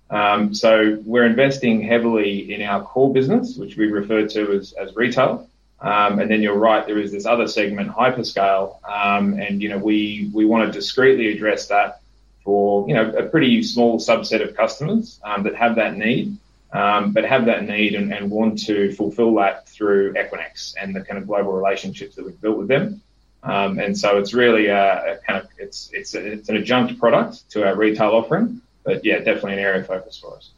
Um, 0.09 0.53
so 0.53 0.99
we're 1.05 1.25
investing 1.25 1.81
heavily 1.81 2.53
in 2.53 2.61
our 2.63 2.81
core 2.83 3.13
business, 3.13 3.57
which 3.57 3.77
we 3.77 3.87
refer 3.87 4.27
to 4.27 4.53
as, 4.53 4.73
as 4.73 4.95
retail. 4.95 5.47
Um, 5.81 6.19
and 6.19 6.31
then 6.31 6.41
you're 6.41 6.57
right, 6.57 6.85
there 6.85 6.97
is 6.97 7.11
this 7.11 7.25
other 7.25 7.47
segment, 7.47 7.89
hyperscale, 7.89 8.77
um, 8.89 9.33
and 9.33 9.61
you 9.61 9.67
know 9.67 9.77
we 9.77 10.31
we 10.33 10.45
want 10.45 10.65
to 10.65 10.71
discreetly 10.71 11.27
address 11.27 11.67
that 11.67 11.99
for 12.43 12.87
you 12.87 12.93
know 12.93 13.09
a 13.09 13.23
pretty 13.23 13.61
small 13.63 13.99
subset 13.99 14.41
of 14.41 14.55
customers 14.55 15.19
um, 15.25 15.43
that 15.43 15.55
have 15.55 15.75
that 15.75 15.97
need 15.97 16.37
um, 16.73 17.11
but 17.11 17.23
have 17.23 17.45
that 17.45 17.63
need 17.63 17.93
and, 17.93 18.11
and, 18.11 18.31
want 18.31 18.57
to 18.65 18.91
fulfill 18.93 19.35
that 19.35 19.69
through 19.69 20.13
Equinix 20.13 20.73
and 20.81 20.95
the 20.95 21.01
kind 21.01 21.19
of 21.19 21.27
global 21.27 21.53
relationships 21.53 22.15
that 22.15 22.25
we've 22.25 22.41
built 22.41 22.57
with 22.57 22.67
them. 22.67 23.01
Um, 23.43 23.77
and 23.77 23.97
so 23.97 24.17
it's 24.17 24.33
really 24.33 24.67
a, 24.67 25.13
a, 25.13 25.17
kind 25.17 25.39
of 25.43 25.49
it's 25.59 25.91
it's 25.93 26.15
a, 26.15 26.25
it's 26.25 26.49
an 26.49 26.57
adjunct 26.57 26.99
product 26.99 27.49
to 27.51 27.65
our 27.65 27.75
retail 27.75 28.09
offering, 28.09 28.61
but 28.83 29.05
yeah, 29.05 29.17
definitely 29.19 29.53
an 29.53 29.59
area 29.59 29.81
of 29.81 29.87
focus 29.87 30.17
for 30.17 30.35
us. 30.35 30.49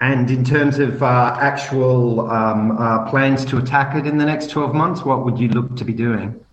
And 0.00 0.28
in 0.30 0.44
terms 0.44 0.78
of 0.80 1.02
uh, 1.02 1.36
actual 1.38 2.28
um, 2.28 2.72
uh, 2.72 3.08
plans 3.08 3.44
to 3.46 3.58
attack 3.58 3.94
it 3.94 4.06
in 4.06 4.18
the 4.18 4.24
next 4.24 4.50
12 4.50 4.74
months, 4.74 5.04
what 5.04 5.24
would 5.24 5.38
you 5.38 5.48
look 5.48 5.76
to 5.76 5.84
be 5.84 5.92
doing? 5.92 6.44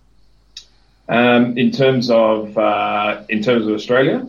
Um, 1.09 1.57
in 1.57 1.71
terms 1.71 2.11
of 2.11 2.55
uh, 2.57 3.23
in 3.29 3.41
terms 3.41 3.65
of 3.65 3.73
Australia, 3.73 4.27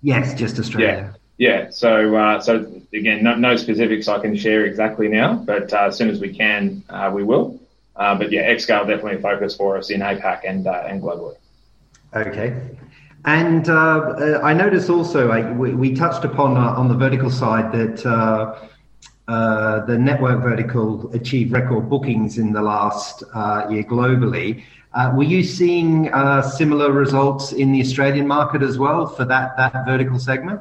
yes, 0.00 0.34
just 0.34 0.58
Australia. 0.58 1.12
Yeah. 1.12 1.18
Yeah, 1.36 1.70
so 1.70 2.14
uh, 2.14 2.40
so 2.40 2.80
again, 2.94 3.22
no, 3.22 3.34
no, 3.34 3.56
specifics 3.56 4.08
I 4.08 4.18
can 4.20 4.36
share 4.36 4.64
exactly 4.64 5.08
now, 5.08 5.34
but 5.34 5.72
uh, 5.72 5.86
as 5.86 5.96
soon 5.96 6.10
as 6.10 6.20
we 6.20 6.32
can, 6.32 6.82
uh, 6.88 7.10
we 7.12 7.24
will. 7.24 7.60
Uh, 7.96 8.14
but 8.14 8.30
yeah, 8.32 8.50
Xscale 8.50 8.86
definitely 8.86 9.16
a 9.16 9.20
focus 9.20 9.56
for 9.56 9.76
us 9.76 9.90
in 9.90 10.00
APAC 10.00 10.40
and 10.44 10.66
uh, 10.66 10.84
and 10.86 11.02
globally. 11.02 11.36
Okay, 12.14 12.56
and 13.24 13.68
uh, 13.68 14.40
I 14.42 14.52
noticed 14.52 14.90
also 14.90 15.30
we, 15.54 15.74
we, 15.74 15.94
touched 15.94 16.24
upon 16.24 16.56
on 16.56 16.88
the 16.88 16.94
vertical 16.94 17.30
side 17.30 17.72
that. 17.72 18.70
the 19.26 19.96
network 19.98 20.42
vertical 20.42 21.10
achieved 21.14 21.50
record 21.52 21.88
bookings 21.88 22.36
in 22.36 22.52
the 22.52 22.60
last 22.60 23.22
year 23.70 23.84
globally. 23.84 24.62
were 25.14 25.22
you 25.22 25.42
seeing 25.42 26.10
similar 26.58 26.92
results 26.92 27.52
in 27.52 27.72
the 27.72 27.80
Australian 27.80 28.26
market 28.26 28.62
as 28.62 28.76
well 28.76 29.06
for 29.06 29.24
that, 29.24 29.56
that 29.56 29.86
vertical 29.86 30.18
segment? 30.18 30.60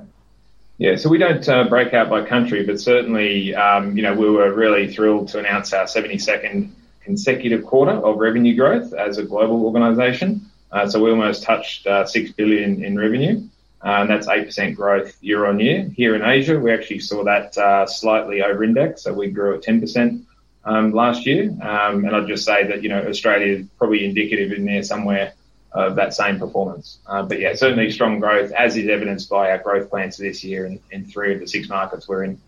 Yeah, 0.78 0.96
so 0.96 1.10
we 1.10 1.20
don't 1.20 1.48
uh, 1.48 1.66
break 1.66 1.94
out 1.94 2.10
by 2.10 2.26
country, 2.26 2.66
but 2.66 2.80
certainly, 2.80 3.54
um, 3.54 3.96
you 3.96 4.02
know, 4.02 4.16
we 4.16 4.30
were 4.30 4.52
really 4.54 4.92
thrilled 4.92 5.28
to 5.30 5.40
announce 5.40 5.72
our 5.72 5.86
72nd 5.86 6.72
consecutive 7.02 7.64
quarter 7.64 7.92
of 7.92 8.18
revenue 8.18 8.56
growth 8.56 8.92
as 8.94 9.18
a 9.18 9.24
global 9.24 9.66
organisation. 9.66 10.50
Uh, 10.72 10.88
so 10.88 11.04
we 11.04 11.12
almost 11.12 11.44
touched 11.44 11.86
uh, 11.86 12.06
six 12.06 12.32
billion 12.32 12.84
in 12.84 12.98
revenue, 12.98 13.48
uh, 13.86 14.02
and 14.02 14.10
that's 14.10 14.28
eight 14.28 14.46
percent 14.46 14.76
growth 14.76 15.16
year 15.22 15.46
on 15.46 15.60
year. 15.60 15.84
Here 15.96 16.16
in 16.16 16.24
Asia, 16.24 16.60
we 16.60 16.74
actually 16.74 17.00
saw 17.00 17.24
that 17.26 17.56
uh, 17.56 17.86
slightly 17.86 18.42
over 18.42 18.64
index, 18.64 19.04
so 19.04 19.14
we 19.14 19.30
grew 19.30 19.54
at 19.54 19.62
10 19.62 19.80
percent 19.80 20.26
um, 20.66 20.92
last 20.92 21.28
year. 21.28 21.52
Um, 21.62 22.06
and 22.06 22.16
I'd 22.16 22.28
just 22.28 22.46
say 22.46 22.66
that 22.66 22.82
you 22.82 22.90
know 22.90 23.06
Australia 23.08 23.58
is 23.58 23.68
probably 23.78 24.06
indicative 24.06 24.52
in 24.52 24.66
there 24.66 24.82
somewhere 24.82 25.34
of 25.74 25.96
that 25.96 26.14
same 26.14 26.40
performance. 26.40 27.00
Uh, 27.08 27.24
but 27.24 27.40
yeah, 27.40 27.54
certainly 27.56 27.92
strong 27.92 28.20
growth, 28.20 28.52
as 28.52 28.78
is 28.78 28.88
evidenced 28.88 29.30
by 29.30 29.52
our 29.52 29.58
growth 29.58 29.90
plans 29.90 30.18
for 30.18 30.24
this 30.24 30.44
year 30.44 30.66
in, 30.66 30.80
in 30.92 31.06
three 31.06 31.34
of 31.34 31.40
the 31.40 31.48
six 31.48 31.68
markets 31.70 32.08
we're 32.08 32.24
in. 32.24 32.40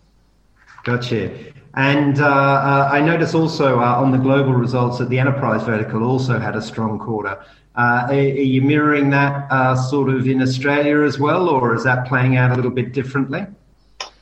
Gotcha. 0.84 1.52
And 1.74 2.20
uh, 2.20 2.26
uh, 2.26 2.88
I 2.92 3.00
notice 3.00 3.34
also 3.34 3.80
uh, 3.80 3.96
on 3.96 4.12
the 4.12 4.18
global 4.18 4.52
results 4.52 4.98
that 4.98 5.08
the 5.08 5.18
enterprise 5.18 5.64
vertical 5.64 6.04
also 6.04 6.38
had 6.38 6.54
a 6.54 6.62
strong 6.62 6.98
quarter. 6.98 7.44
Uh, 7.74 8.06
are, 8.08 8.12
are, 8.12 8.14
you 8.14 8.62
mirroring 8.62 9.10
that 9.10 9.50
uh, 9.50 9.74
sort 9.74 10.08
of 10.08 10.26
in 10.26 10.40
Australia 10.40 11.02
as 11.02 11.18
well, 11.18 11.48
or 11.48 11.74
is 11.74 11.84
that 11.84 12.06
playing 12.06 12.36
out 12.36 12.52
a 12.52 12.54
little 12.54 12.70
bit 12.70 12.92
differently? 12.92 13.44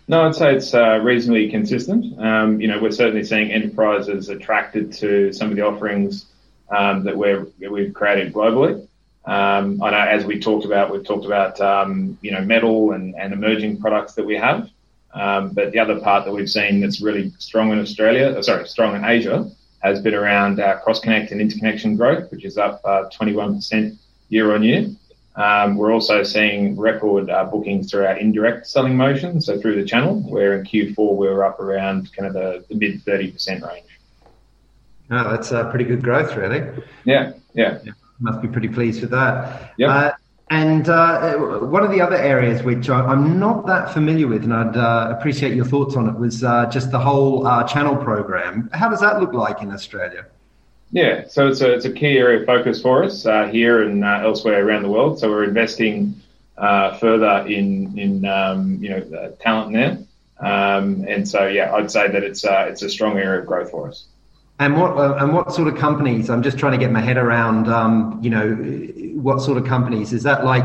No, 0.08 0.26
I'd 0.26 0.34
say 0.34 0.54
it's 0.54 0.74
uh, 0.74 0.98
reasonably 1.02 1.50
consistent. 1.50 2.18
Um, 2.18 2.60
you 2.60 2.66
know, 2.66 2.80
we're 2.80 2.90
certainly 2.90 3.24
seeing 3.24 3.52
enterprises 3.52 4.28
attracted 4.28 4.92
to 4.94 5.32
some 5.32 5.50
of 5.50 5.56
the 5.56 5.62
offerings 5.62 6.26
um, 6.70 7.04
that 7.04 7.16
we're, 7.16 7.46
we've 7.70 7.94
created 7.94 8.32
globally. 8.32 8.86
Um, 9.26 9.82
I 9.82 9.90
know 9.90 9.98
as 9.98 10.24
we 10.24 10.38
talked 10.38 10.66
about, 10.66 10.92
we've 10.92 11.04
talked 11.04 11.24
about 11.24 11.60
um, 11.60 12.18
you 12.20 12.30
know 12.30 12.42
metal 12.42 12.92
and, 12.92 13.14
and 13.14 13.32
emerging 13.32 13.80
products 13.80 14.14
that 14.14 14.24
we 14.24 14.36
have. 14.36 14.68
Um, 15.14 15.50
but 15.50 15.72
the 15.72 15.78
other 15.78 16.00
part 16.00 16.24
that 16.24 16.32
we've 16.32 16.50
seen 16.50 16.80
that's 16.80 17.00
really 17.00 17.32
strong 17.38 17.70
in 17.72 17.78
Australia, 17.78 18.36
uh, 18.36 18.42
sorry, 18.42 18.66
strong 18.66 18.96
in 18.96 19.04
Asia, 19.04 19.48
has 19.80 20.00
been 20.00 20.14
around 20.14 20.60
our 20.60 20.80
cross 20.80 20.98
connect 20.98 21.30
and 21.30 21.40
interconnection 21.40 21.96
growth, 21.96 22.30
which 22.32 22.44
is 22.44 22.58
up 22.58 22.80
uh, 22.84 23.08
21% 23.10 23.96
year 24.28 24.54
on 24.54 24.62
year. 24.64 24.88
Um, 25.36 25.76
we're 25.76 25.92
also 25.92 26.22
seeing 26.22 26.76
record 26.76 27.30
uh, 27.30 27.44
bookings 27.44 27.90
through 27.90 28.06
our 28.06 28.16
indirect 28.16 28.66
selling 28.66 28.96
motion, 28.96 29.40
so 29.40 29.60
through 29.60 29.76
the 29.76 29.84
channel, 29.84 30.20
where 30.22 30.58
in 30.58 30.64
Q4 30.64 31.16
we 31.16 31.28
were 31.28 31.44
up 31.44 31.60
around 31.60 32.12
kind 32.12 32.26
of 32.26 32.34
the, 32.34 32.64
the 32.68 32.74
mid 32.74 33.04
30% 33.04 33.68
range. 33.68 33.86
Oh, 35.10 35.30
that's 35.30 35.52
a 35.52 35.64
pretty 35.70 35.84
good 35.84 36.02
growth, 36.02 36.34
really. 36.34 36.82
Yeah, 37.04 37.34
yeah. 37.54 37.78
yeah 37.84 37.92
must 38.20 38.40
be 38.40 38.48
pretty 38.48 38.68
pleased 38.68 39.00
with 39.00 39.10
that. 39.10 39.74
Yep. 39.78 39.90
Uh, 39.90 40.12
and 40.50 40.88
uh, 40.88 41.36
one 41.36 41.84
of 41.84 41.90
the 41.90 42.00
other 42.00 42.16
areas 42.16 42.62
which 42.62 42.90
I'm 42.90 43.40
not 43.40 43.66
that 43.66 43.92
familiar 43.92 44.28
with, 44.28 44.44
and 44.44 44.52
I'd 44.52 44.76
uh, 44.76 45.16
appreciate 45.18 45.54
your 45.54 45.64
thoughts 45.64 45.96
on 45.96 46.08
it, 46.08 46.18
was 46.18 46.44
uh, 46.44 46.66
just 46.66 46.90
the 46.90 46.98
whole 46.98 47.46
uh, 47.46 47.64
channel 47.64 47.96
program. 47.96 48.68
How 48.72 48.88
does 48.88 49.00
that 49.00 49.20
look 49.20 49.32
like 49.32 49.62
in 49.62 49.72
Australia? 49.72 50.26
Yeah, 50.92 51.24
so 51.28 51.48
it's 51.48 51.60
a, 51.60 51.72
it's 51.72 51.86
a 51.86 51.92
key 51.92 52.18
area 52.18 52.40
of 52.40 52.46
focus 52.46 52.80
for 52.80 53.02
us 53.02 53.26
uh, 53.26 53.46
here 53.46 53.82
and 53.82 54.04
elsewhere 54.04 54.64
around 54.64 54.82
the 54.82 54.90
world. 54.90 55.18
So 55.18 55.28
we're 55.30 55.44
investing 55.44 56.14
further 56.56 57.44
in 57.48 57.98
in 57.98 58.24
um, 58.26 58.78
you 58.82 58.90
know 58.90 59.34
talent 59.40 59.72
there, 59.72 59.98
um, 60.38 61.04
and 61.08 61.26
so 61.26 61.46
yeah, 61.46 61.74
I'd 61.74 61.90
say 61.90 62.08
that 62.08 62.22
it's 62.22 62.44
it's 62.44 62.82
a 62.82 62.90
strong 62.90 63.18
area 63.18 63.40
of 63.40 63.46
growth 63.46 63.70
for 63.70 63.88
us. 63.88 64.04
And 64.60 64.80
what 64.80 64.96
uh, 64.96 65.16
and 65.18 65.32
what 65.32 65.52
sort 65.52 65.66
of 65.66 65.76
companies? 65.76 66.30
I'm 66.30 66.42
just 66.42 66.58
trying 66.58 66.72
to 66.72 66.78
get 66.78 66.92
my 66.92 67.00
head 67.00 67.16
around. 67.16 67.68
Um, 67.68 68.20
you 68.22 68.30
know, 68.30 68.54
what 69.14 69.40
sort 69.40 69.58
of 69.58 69.64
companies 69.64 70.12
is 70.12 70.22
that? 70.22 70.44
Like, 70.44 70.64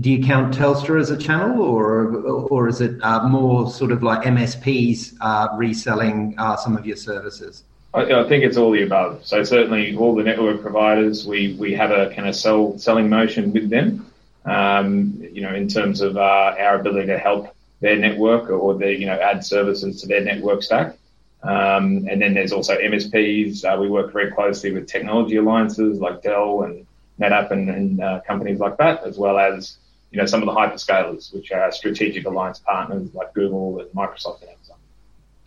do 0.00 0.10
you 0.10 0.24
count 0.24 0.54
Telstra 0.54 0.98
as 0.98 1.10
a 1.10 1.18
channel, 1.18 1.60
or 1.60 2.14
or 2.16 2.66
is 2.66 2.80
it 2.80 2.98
uh, 3.02 3.28
more 3.28 3.70
sort 3.70 3.92
of 3.92 4.02
like 4.02 4.22
MSPs 4.22 5.16
uh, 5.20 5.48
reselling 5.54 6.34
uh, 6.38 6.56
some 6.56 6.78
of 6.78 6.86
your 6.86 6.96
services? 6.96 7.64
I, 7.92 8.04
I, 8.04 8.28
think 8.28 8.42
it's 8.42 8.56
all 8.56 8.70
the 8.70 8.82
above. 8.82 9.26
So 9.26 9.44
certainly, 9.44 9.94
all 9.96 10.14
the 10.14 10.22
network 10.22 10.62
providers, 10.62 11.26
we 11.26 11.56
we 11.58 11.74
have 11.74 11.90
a 11.90 12.14
kind 12.14 12.26
of 12.26 12.34
sell 12.34 12.78
selling 12.78 13.10
motion 13.10 13.52
with 13.52 13.68
them. 13.68 14.06
Um, 14.46 15.22
you 15.30 15.42
know, 15.42 15.54
in 15.54 15.68
terms 15.68 16.00
of 16.00 16.16
uh, 16.16 16.54
our 16.58 16.80
ability 16.80 17.08
to 17.08 17.18
help 17.18 17.54
their 17.80 17.96
network 17.96 18.48
or 18.48 18.78
their 18.78 18.92
you 18.92 19.04
know 19.04 19.18
add 19.20 19.44
services 19.44 20.00
to 20.00 20.06
their 20.06 20.22
network 20.22 20.62
stack. 20.62 20.96
Um, 21.46 22.06
and 22.10 22.20
then 22.20 22.34
there's 22.34 22.52
also 22.52 22.76
MSPs. 22.76 23.64
Uh, 23.64 23.80
we 23.80 23.88
work 23.88 24.12
very 24.12 24.32
closely 24.32 24.72
with 24.72 24.86
technology 24.86 25.36
alliances 25.36 25.98
like 25.98 26.22
Dell 26.22 26.62
and 26.62 26.86
NetApp 27.20 27.50
and, 27.50 27.70
and 27.70 28.00
uh, 28.00 28.20
companies 28.26 28.58
like 28.58 28.76
that, 28.78 29.04
as 29.04 29.18
well 29.18 29.38
as 29.38 29.78
you 30.10 30.18
know 30.18 30.26
some 30.26 30.42
of 30.42 30.46
the 30.46 30.54
hyperscalers, 30.54 31.34
which 31.34 31.52
are 31.52 31.70
strategic 31.72 32.26
alliance 32.26 32.58
partners 32.58 33.08
like 33.14 33.32
Google 33.34 33.80
and 33.80 33.90
Microsoft 33.90 34.42
and 34.42 34.50
Amazon. 34.50 34.76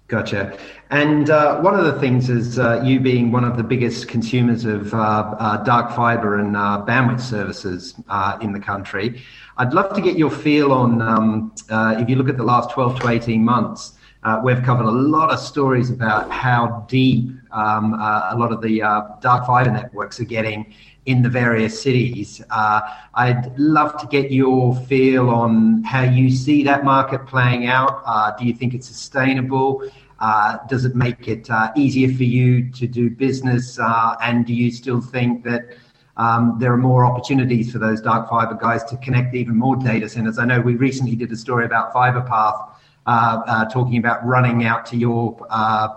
Gotcha. 0.10 0.58
And 0.90 1.30
uh, 1.30 1.60
one 1.60 1.76
of 1.76 1.86
the 1.86 2.00
things 2.00 2.32
is 2.32 2.58
uh, 2.58 2.82
you 2.84 3.00
being 3.00 3.32
one 3.32 3.44
of 3.44 3.58
the 3.58 3.64
biggest 3.64 4.08
consumers 4.08 4.66
of 4.66 4.92
uh, 4.92 4.98
uh 4.98 5.64
dark 5.64 5.96
fiber 5.96 6.40
and 6.40 6.58
uh, 6.58 6.84
bandwidth 6.88 7.22
services 7.22 7.94
uh, 8.10 8.38
in 8.42 8.52
the 8.52 8.60
country. 8.60 9.22
I'd 9.58 9.74
love 9.74 9.94
to 9.94 10.02
get 10.02 10.18
your 10.18 10.32
feel 10.32 10.72
on 10.72 11.02
um, 11.02 11.54
if 12.00 12.10
you 12.10 12.16
look 12.16 12.30
at 12.30 12.38
the 12.38 12.44
last 12.44 12.72
12 12.72 13.02
to 13.02 13.10
18 13.10 13.44
months. 13.44 13.94
Uh, 14.22 14.42
we've 14.44 14.62
covered 14.64 14.86
a 14.86 14.92
lot 14.92 15.32
of 15.32 15.40
stories 15.40 15.90
about 15.90 16.30
how 16.30 16.86
deep 16.90 17.32
um, 17.52 17.94
uh, 17.94 18.30
a 18.32 18.36
lot 18.38 18.52
of 18.52 18.62
the 18.62 18.82
uh, 18.82 19.02
dark 19.22 19.48
fiber 19.48 19.72
networks 19.72 20.20
are 20.20 20.26
getting 20.26 20.74
in 21.06 21.22
the 21.22 21.30
various 21.30 21.82
cities. 21.82 22.42
Uh, 22.50 22.82
I'd 23.14 23.58
love 23.58 24.00
to 24.02 24.08
get 24.08 24.30
your 24.30 24.76
feel 24.76 25.30
on 25.30 25.84
how 25.84 26.02
you 26.02 26.30
see 26.30 26.64
that 26.64 26.84
market 26.84 27.26
playing 27.28 27.68
out. 27.68 28.04
Uh, 28.06 28.36
do 28.38 28.46
you 28.46 28.54
think 28.54 28.74
it's 28.74 28.88
sustainable? 28.88 29.90
Uh, 30.20 30.58
does 30.68 30.84
it 30.84 30.96
make 30.96 31.30
it 31.30 31.48
easier 31.78 32.14
for 32.14 32.26
you 32.26 32.70
to 32.72 32.88
do 32.88 33.10
business? 33.10 33.80
and 34.22 34.46
do 34.46 34.54
you 34.54 34.70
still 34.70 35.00
think 35.00 35.46
that 35.46 35.78
um, 36.18 36.58
there 36.60 36.74
are 36.74 36.78
more 36.78 37.06
opportunities 37.06 37.72
for 37.72 37.80
those 37.80 38.02
dark 38.02 38.30
fiber 38.30 38.54
guys 38.54 38.84
to 38.84 38.98
connect 38.98 39.34
even 39.34 39.56
more 39.56 39.78
data 39.78 40.10
centers? 40.10 40.38
I 40.38 40.44
know 40.44 40.60
we 40.60 40.76
recently 40.76 41.16
did 41.16 41.32
a 41.32 41.38
story 41.38 41.66
about 41.66 41.94
FiberPath 41.94 42.74
talking 43.06 43.98
about 43.98 44.26
running 44.26 44.66
out 44.66 44.86
to 44.88 44.98
your 44.98 45.46
uh, 45.50 45.90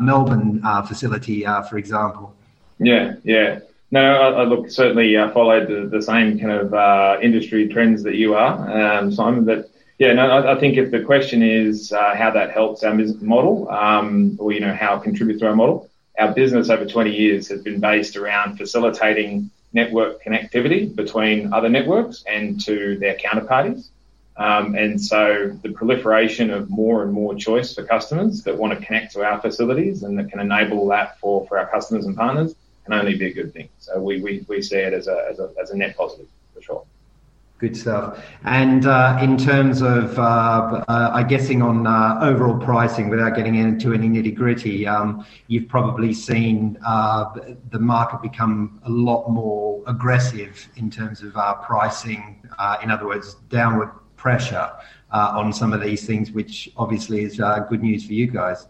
Melbourne 0.00 0.62
facility, 0.86 1.44
for 1.68 1.78
example. 1.78 2.34
Yeah, 2.78 3.14
yeah. 3.22 3.60
No, 3.90 4.00
I, 4.00 4.40
I 4.40 4.44
look 4.44 4.70
certainly 4.70 5.16
uh, 5.16 5.30
followed 5.30 5.68
the, 5.68 5.86
the, 5.86 6.02
same 6.02 6.36
kind 6.38 6.50
of 6.50 6.74
uh, 6.74 7.18
industry 7.22 7.68
trends 7.68 8.02
that 8.02 8.16
you 8.16 8.34
are, 8.34 8.98
um, 8.98 9.12
Simon. 9.12 9.44
But 9.44 9.70
yeah, 9.98 10.12
no, 10.14 10.28
I, 10.28 10.56
I, 10.56 10.58
think 10.58 10.76
if 10.76 10.90
the 10.90 11.00
question 11.00 11.44
is 11.44 11.92
uh, 11.92 12.16
how 12.16 12.32
that 12.32 12.50
helps 12.50 12.82
our 12.82 12.92
business 12.96 13.22
model, 13.22 13.70
um, 13.70 14.36
or 14.40 14.50
you 14.50 14.58
know 14.58 14.74
how 14.74 14.96
it 14.96 15.04
contributes 15.04 15.40
to 15.42 15.46
our 15.46 15.54
model, 15.54 15.88
our 16.18 16.32
business 16.32 16.70
over 16.70 16.84
20 16.84 17.14
years 17.14 17.46
has 17.48 17.62
been 17.62 17.78
based 17.78 18.16
around 18.16 18.56
facilitating 18.56 19.48
network 19.72 20.22
connectivity 20.24 20.92
between 20.92 21.52
other 21.52 21.68
networks 21.68 22.24
and 22.26 22.60
to 22.64 22.98
their 22.98 23.14
counterparties. 23.14 23.90
Um, 24.36 24.74
and 24.74 25.00
so 25.00 25.56
the 25.62 25.70
proliferation 25.70 26.50
of 26.50 26.68
more 26.68 27.04
and 27.04 27.12
more 27.12 27.34
choice 27.34 27.74
for 27.74 27.84
customers 27.84 28.42
that 28.42 28.56
want 28.56 28.78
to 28.78 28.84
connect 28.84 29.12
to 29.12 29.24
our 29.24 29.40
facilities 29.40 30.02
and 30.02 30.18
that 30.18 30.30
can 30.30 30.40
enable 30.40 30.86
that 30.88 31.18
for, 31.20 31.46
for 31.46 31.58
our 31.58 31.70
customers 31.70 32.06
and 32.06 32.16
partners 32.16 32.54
can 32.84 32.94
only 32.94 33.16
be 33.16 33.26
a 33.26 33.32
good 33.32 33.52
thing. 33.52 33.68
So 33.78 34.00
we, 34.00 34.20
we, 34.20 34.44
we 34.48 34.60
see 34.60 34.76
it 34.76 34.92
as 34.92 35.06
a, 35.06 35.26
as, 35.30 35.38
a, 35.38 35.52
as 35.60 35.70
a 35.70 35.76
net 35.76 35.96
positive 35.96 36.26
for 36.52 36.60
sure. 36.60 36.84
Good 37.58 37.76
stuff. 37.76 38.26
And 38.42 38.84
uh, 38.84 39.18
in 39.22 39.38
terms 39.38 39.80
of, 39.80 40.18
uh, 40.18 40.84
uh, 40.88 41.10
I 41.14 41.22
guessing 41.22 41.62
on 41.62 41.86
uh, 41.86 42.18
overall 42.20 42.58
pricing, 42.58 43.08
without 43.08 43.36
getting 43.36 43.54
into 43.54 43.94
any 43.94 44.08
nitty 44.08 44.34
gritty, 44.34 44.88
um, 44.88 45.24
you've 45.46 45.68
probably 45.68 46.12
seen 46.12 46.76
uh, 46.84 47.32
the 47.70 47.78
market 47.78 48.20
become 48.20 48.80
a 48.84 48.90
lot 48.90 49.28
more 49.28 49.82
aggressive 49.86 50.68
in 50.76 50.90
terms 50.90 51.22
of 51.22 51.36
uh, 51.36 51.54
pricing. 51.54 52.42
in 52.82 52.90
other 52.90 53.06
words, 53.06 53.36
downward 53.48 53.90
pressure 54.24 54.70
uh, 55.12 55.40
on 55.40 55.52
some 55.52 55.74
of 55.74 55.82
these 55.82 56.06
things, 56.06 56.32
which 56.32 56.70
obviously 56.78 57.22
is 57.24 57.38
uh, 57.38 57.58
good 57.68 57.82
news 57.82 58.06
for 58.06 58.14
you 58.14 58.26
guys. 58.26 58.66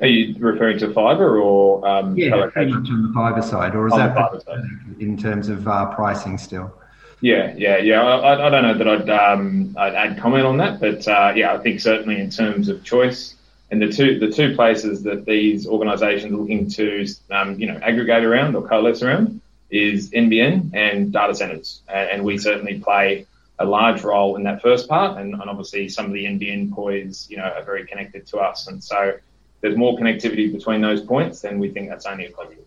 Are 0.00 0.06
you 0.06 0.34
referring 0.38 0.78
to 0.78 0.92
fiber 0.94 1.38
or 1.38 1.86
um, 1.86 2.16
yeah, 2.16 2.48
pretty 2.50 2.72
much 2.72 2.88
on 2.88 3.02
the 3.06 3.12
fiber 3.12 3.42
side, 3.42 3.74
or 3.74 3.86
is 3.86 3.92
on 3.92 4.14
that 4.14 4.96
in 4.98 5.16
terms 5.18 5.50
of 5.50 5.68
uh, 5.68 5.94
pricing 5.94 6.38
still? 6.38 6.72
Yeah, 7.20 7.54
yeah, 7.56 7.76
yeah. 7.76 8.02
I, 8.02 8.46
I 8.46 8.50
don't 8.50 8.62
know 8.62 8.78
that 8.78 8.88
I'd 8.88 9.10
um, 9.10 9.74
I'd 9.78 9.94
add 9.94 10.18
comment 10.18 10.46
on 10.46 10.56
that, 10.56 10.80
but 10.80 11.06
uh, 11.06 11.34
yeah, 11.36 11.52
I 11.52 11.58
think 11.58 11.80
certainly 11.80 12.18
in 12.18 12.30
terms 12.30 12.68
of 12.70 12.82
choice 12.82 13.36
and 13.70 13.80
the 13.82 13.92
two 13.92 14.18
the 14.18 14.30
two 14.30 14.54
places 14.54 15.02
that 15.02 15.26
these 15.26 15.66
organisations 15.66 16.32
are 16.32 16.36
looking 16.36 16.68
to 16.70 17.06
um, 17.30 17.60
you 17.60 17.66
know 17.66 17.78
aggregate 17.82 18.24
around 18.24 18.56
or 18.56 18.66
coalesce 18.66 19.02
around 19.02 19.40
is 19.70 20.10
NBN 20.12 20.70
and 20.74 21.12
data 21.12 21.34
centres, 21.34 21.82
and, 21.88 22.10
and 22.10 22.24
we 22.24 22.38
certainly 22.38 22.80
play 22.80 23.26
a 23.58 23.64
large 23.64 24.02
role 24.02 24.36
in 24.36 24.42
that 24.44 24.60
first 24.60 24.88
part, 24.88 25.18
and, 25.18 25.34
and 25.34 25.50
obviously 25.50 25.88
some 25.88 26.06
of 26.06 26.12
the 26.12 26.24
NBN 26.24 26.72
POIs, 26.72 27.26
you 27.30 27.36
know, 27.36 27.44
are 27.44 27.64
very 27.64 27.86
connected 27.86 28.26
to 28.26 28.38
us, 28.38 28.66
and 28.68 28.82
so 28.82 29.14
there's 29.60 29.76
more 29.76 29.96
connectivity 29.98 30.52
between 30.52 30.80
those 30.80 31.00
points, 31.00 31.40
then 31.40 31.58
we 31.58 31.70
think 31.70 31.88
that's 31.88 32.06
only 32.06 32.26
a 32.26 32.30
positive. 32.30 32.64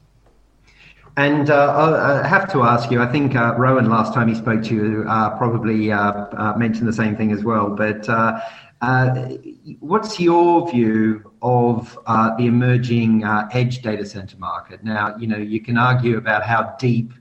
And 1.18 1.50
uh, 1.50 2.22
I 2.24 2.28
have 2.28 2.52
to 2.54 2.64
ask 2.64 2.92
you, 2.92 3.02
I 3.02 3.12
think 3.12 3.36
uh, 3.36 3.56
Rowan, 3.58 3.90
last 3.90 4.14
time 4.14 4.28
he 4.28 4.36
spoke 4.36 4.64
to 4.64 4.74
you, 4.74 5.06
uh, 5.08 5.38
probably 5.38 5.92
uh, 5.92 6.00
uh, 6.02 6.54
mentioned 6.58 6.88
the 6.88 6.94
same 6.94 7.16
thing 7.16 7.32
as 7.32 7.44
well. 7.44 7.70
But 7.70 8.08
uh, 8.08 8.40
what's 9.80 10.20
your 10.20 10.70
view 10.72 11.32
of 11.42 11.98
the 12.06 12.46
emerging 12.46 13.24
edge 13.52 13.82
data 13.82 14.06
center 14.06 14.38
market? 14.38 14.84
Now, 14.84 15.16
you 15.18 15.28
know, 15.28 15.38
you 15.38 15.60
can 15.60 15.78
argue 15.78 16.18
about 16.18 16.44
how 16.44 16.76
deep 16.80 17.12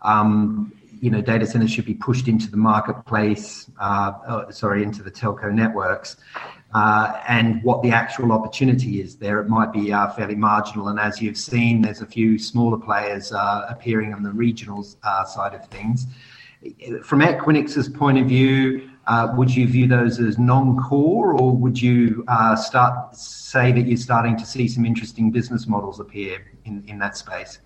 um, 0.00 0.72
you 1.02 1.10
know, 1.10 1.20
data 1.20 1.44
centers 1.44 1.72
should 1.72 1.84
be 1.84 1.94
pushed 1.94 2.28
into 2.28 2.48
the 2.48 2.56
marketplace, 2.56 3.68
uh, 3.80 4.12
uh, 4.24 4.50
sorry, 4.52 4.84
into 4.84 5.02
the 5.02 5.10
telco 5.10 5.52
networks, 5.52 6.16
uh, 6.74 7.20
and 7.26 7.60
what 7.64 7.82
the 7.82 7.90
actual 7.90 8.30
opportunity 8.30 9.00
is 9.00 9.16
there. 9.16 9.40
It 9.40 9.48
might 9.48 9.72
be 9.72 9.92
uh, 9.92 10.10
fairly 10.12 10.36
marginal, 10.36 10.86
and 10.86 11.00
as 11.00 11.20
you've 11.20 11.36
seen, 11.36 11.82
there's 11.82 12.02
a 12.02 12.06
few 12.06 12.38
smaller 12.38 12.78
players 12.78 13.32
uh, 13.32 13.66
appearing 13.68 14.14
on 14.14 14.22
the 14.22 14.30
regional 14.30 14.86
uh, 15.02 15.24
side 15.24 15.54
of 15.54 15.66
things. 15.66 16.06
From 17.02 17.20
Equinix's 17.20 17.88
point 17.88 18.18
of 18.18 18.28
view, 18.28 18.88
would 19.34 19.52
you 19.52 19.66
view 19.66 19.88
those 19.88 20.20
as 20.20 20.38
non-core, 20.38 21.32
or 21.32 21.56
would 21.56 21.82
you 21.82 22.24
start 22.56 23.16
say 23.16 23.72
that 23.72 23.88
you're 23.88 23.96
starting 23.96 24.36
to 24.36 24.46
see 24.46 24.68
some 24.68 24.86
interesting 24.86 25.32
business 25.32 25.66
models 25.66 25.98
appear 25.98 26.52
in, 26.64 26.84
in 26.86 27.00
that 27.00 27.16
space? 27.16 27.58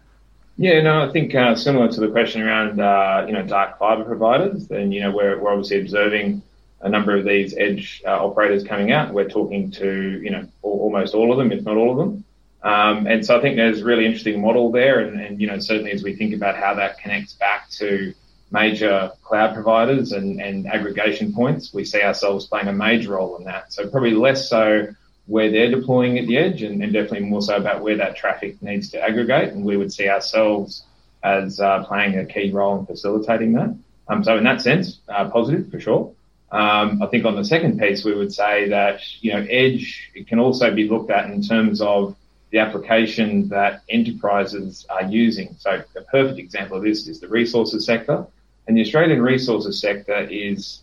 Yeah, 0.58 0.80
no, 0.80 1.06
I 1.06 1.12
think 1.12 1.34
uh, 1.34 1.54
similar 1.54 1.88
to 1.88 2.00
the 2.00 2.08
question 2.08 2.42
around 2.42 2.80
uh, 2.80 3.24
you 3.26 3.34
know 3.34 3.42
dark 3.42 3.78
fiber 3.78 4.04
providers, 4.04 4.68
then 4.68 4.90
you 4.90 5.02
know 5.02 5.10
we're 5.10 5.38
we're 5.38 5.50
obviously 5.50 5.80
observing 5.80 6.42
a 6.80 6.88
number 6.88 7.16
of 7.16 7.24
these 7.24 7.54
edge 7.56 8.02
uh, 8.06 8.24
operators 8.24 8.64
coming 8.64 8.90
out. 8.90 9.12
We're 9.12 9.28
talking 9.28 9.70
to 9.72 10.20
you 10.22 10.30
know 10.30 10.48
almost 10.62 11.14
all 11.14 11.30
of 11.30 11.38
them, 11.38 11.52
if 11.52 11.62
not 11.62 11.76
all 11.76 11.90
of 11.90 11.98
them. 11.98 12.24
Um, 12.62 13.06
and 13.06 13.24
so 13.24 13.36
I 13.36 13.42
think 13.42 13.56
there's 13.56 13.82
a 13.82 13.84
really 13.84 14.06
interesting 14.06 14.40
model 14.40 14.72
there, 14.72 15.00
and, 15.00 15.20
and 15.20 15.40
you 15.40 15.46
know 15.46 15.58
certainly 15.58 15.92
as 15.92 16.02
we 16.02 16.16
think 16.16 16.34
about 16.34 16.56
how 16.56 16.74
that 16.74 16.98
connects 16.98 17.34
back 17.34 17.68
to 17.72 18.14
major 18.50 19.10
cloud 19.24 19.52
providers 19.52 20.12
and, 20.12 20.40
and 20.40 20.66
aggregation 20.66 21.34
points, 21.34 21.74
we 21.74 21.84
see 21.84 22.00
ourselves 22.00 22.46
playing 22.46 22.68
a 22.68 22.72
major 22.72 23.10
role 23.12 23.36
in 23.36 23.44
that. 23.44 23.72
So 23.72 23.88
probably 23.90 24.14
less 24.14 24.48
so 24.48 24.88
where 25.26 25.50
they're 25.50 25.70
deploying 25.70 26.18
at 26.18 26.26
the 26.26 26.38
edge 26.38 26.62
and, 26.62 26.82
and, 26.82 26.92
definitely 26.92 27.28
more 27.28 27.42
so 27.42 27.56
about 27.56 27.82
where 27.82 27.96
that 27.96 28.16
traffic 28.16 28.60
needs 28.62 28.90
to 28.90 29.02
aggregate. 29.02 29.52
And 29.52 29.64
we 29.64 29.76
would 29.76 29.92
see 29.92 30.08
ourselves 30.08 30.84
as 31.22 31.58
uh, 31.58 31.84
playing 31.84 32.18
a 32.18 32.24
key 32.24 32.52
role 32.52 32.78
in 32.78 32.86
facilitating 32.86 33.52
that. 33.54 33.76
Um, 34.08 34.22
so 34.22 34.36
in 34.36 34.44
that 34.44 34.60
sense, 34.60 35.00
uh, 35.08 35.28
positive 35.28 35.70
for 35.70 35.80
sure. 35.80 36.12
Um, 36.52 37.02
I 37.02 37.06
think 37.06 37.24
on 37.24 37.34
the 37.34 37.44
second 37.44 37.80
piece, 37.80 38.04
we 38.04 38.14
would 38.14 38.32
say 38.32 38.68
that, 38.68 39.00
you 39.20 39.32
know, 39.32 39.44
edge 39.50 40.12
can 40.28 40.38
also 40.38 40.72
be 40.72 40.88
looked 40.88 41.10
at 41.10 41.28
in 41.28 41.42
terms 41.42 41.80
of 41.80 42.16
the 42.50 42.58
application 42.58 43.48
that 43.48 43.82
enterprises 43.88 44.86
are 44.88 45.04
using. 45.04 45.56
So 45.58 45.82
a 45.96 46.02
perfect 46.02 46.38
example 46.38 46.76
of 46.76 46.84
this 46.84 47.08
is 47.08 47.18
the 47.18 47.28
resources 47.28 47.84
sector. 47.84 48.26
And 48.68 48.76
the 48.76 48.82
Australian 48.82 49.22
resources 49.22 49.80
sector 49.80 50.20
is 50.30 50.82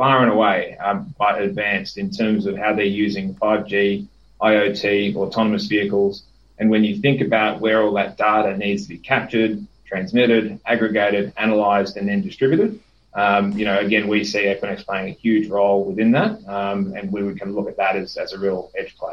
far 0.00 0.22
and 0.22 0.32
away 0.32 0.78
um, 0.78 1.12
quite 1.18 1.42
advanced 1.42 1.98
in 1.98 2.10
terms 2.10 2.46
of 2.46 2.56
how 2.56 2.72
they're 2.72 2.86
using 2.86 3.34
5G, 3.34 4.06
IoT, 4.40 5.14
autonomous 5.14 5.66
vehicles. 5.66 6.22
And 6.58 6.70
when 6.70 6.84
you 6.84 6.96
think 7.02 7.20
about 7.20 7.60
where 7.60 7.82
all 7.82 7.92
that 7.92 8.16
data 8.16 8.56
needs 8.56 8.84
to 8.84 8.88
be 8.88 8.96
captured, 8.96 9.62
transmitted, 9.84 10.58
aggregated, 10.64 11.34
analyzed, 11.36 11.98
and 11.98 12.08
then 12.08 12.22
distributed, 12.22 12.80
um, 13.12 13.52
you 13.52 13.66
know, 13.66 13.78
again, 13.78 14.08
we 14.08 14.24
see 14.24 14.44
Equinix 14.44 14.86
playing 14.86 15.08
a 15.08 15.12
huge 15.12 15.48
role 15.50 15.84
within 15.84 16.12
that, 16.12 16.48
um, 16.48 16.94
and 16.96 17.12
we 17.12 17.34
can 17.34 17.54
look 17.54 17.68
at 17.68 17.76
that 17.76 17.94
as, 17.94 18.16
as 18.16 18.32
a 18.32 18.38
real 18.38 18.70
edge 18.78 18.96
play. 18.96 19.12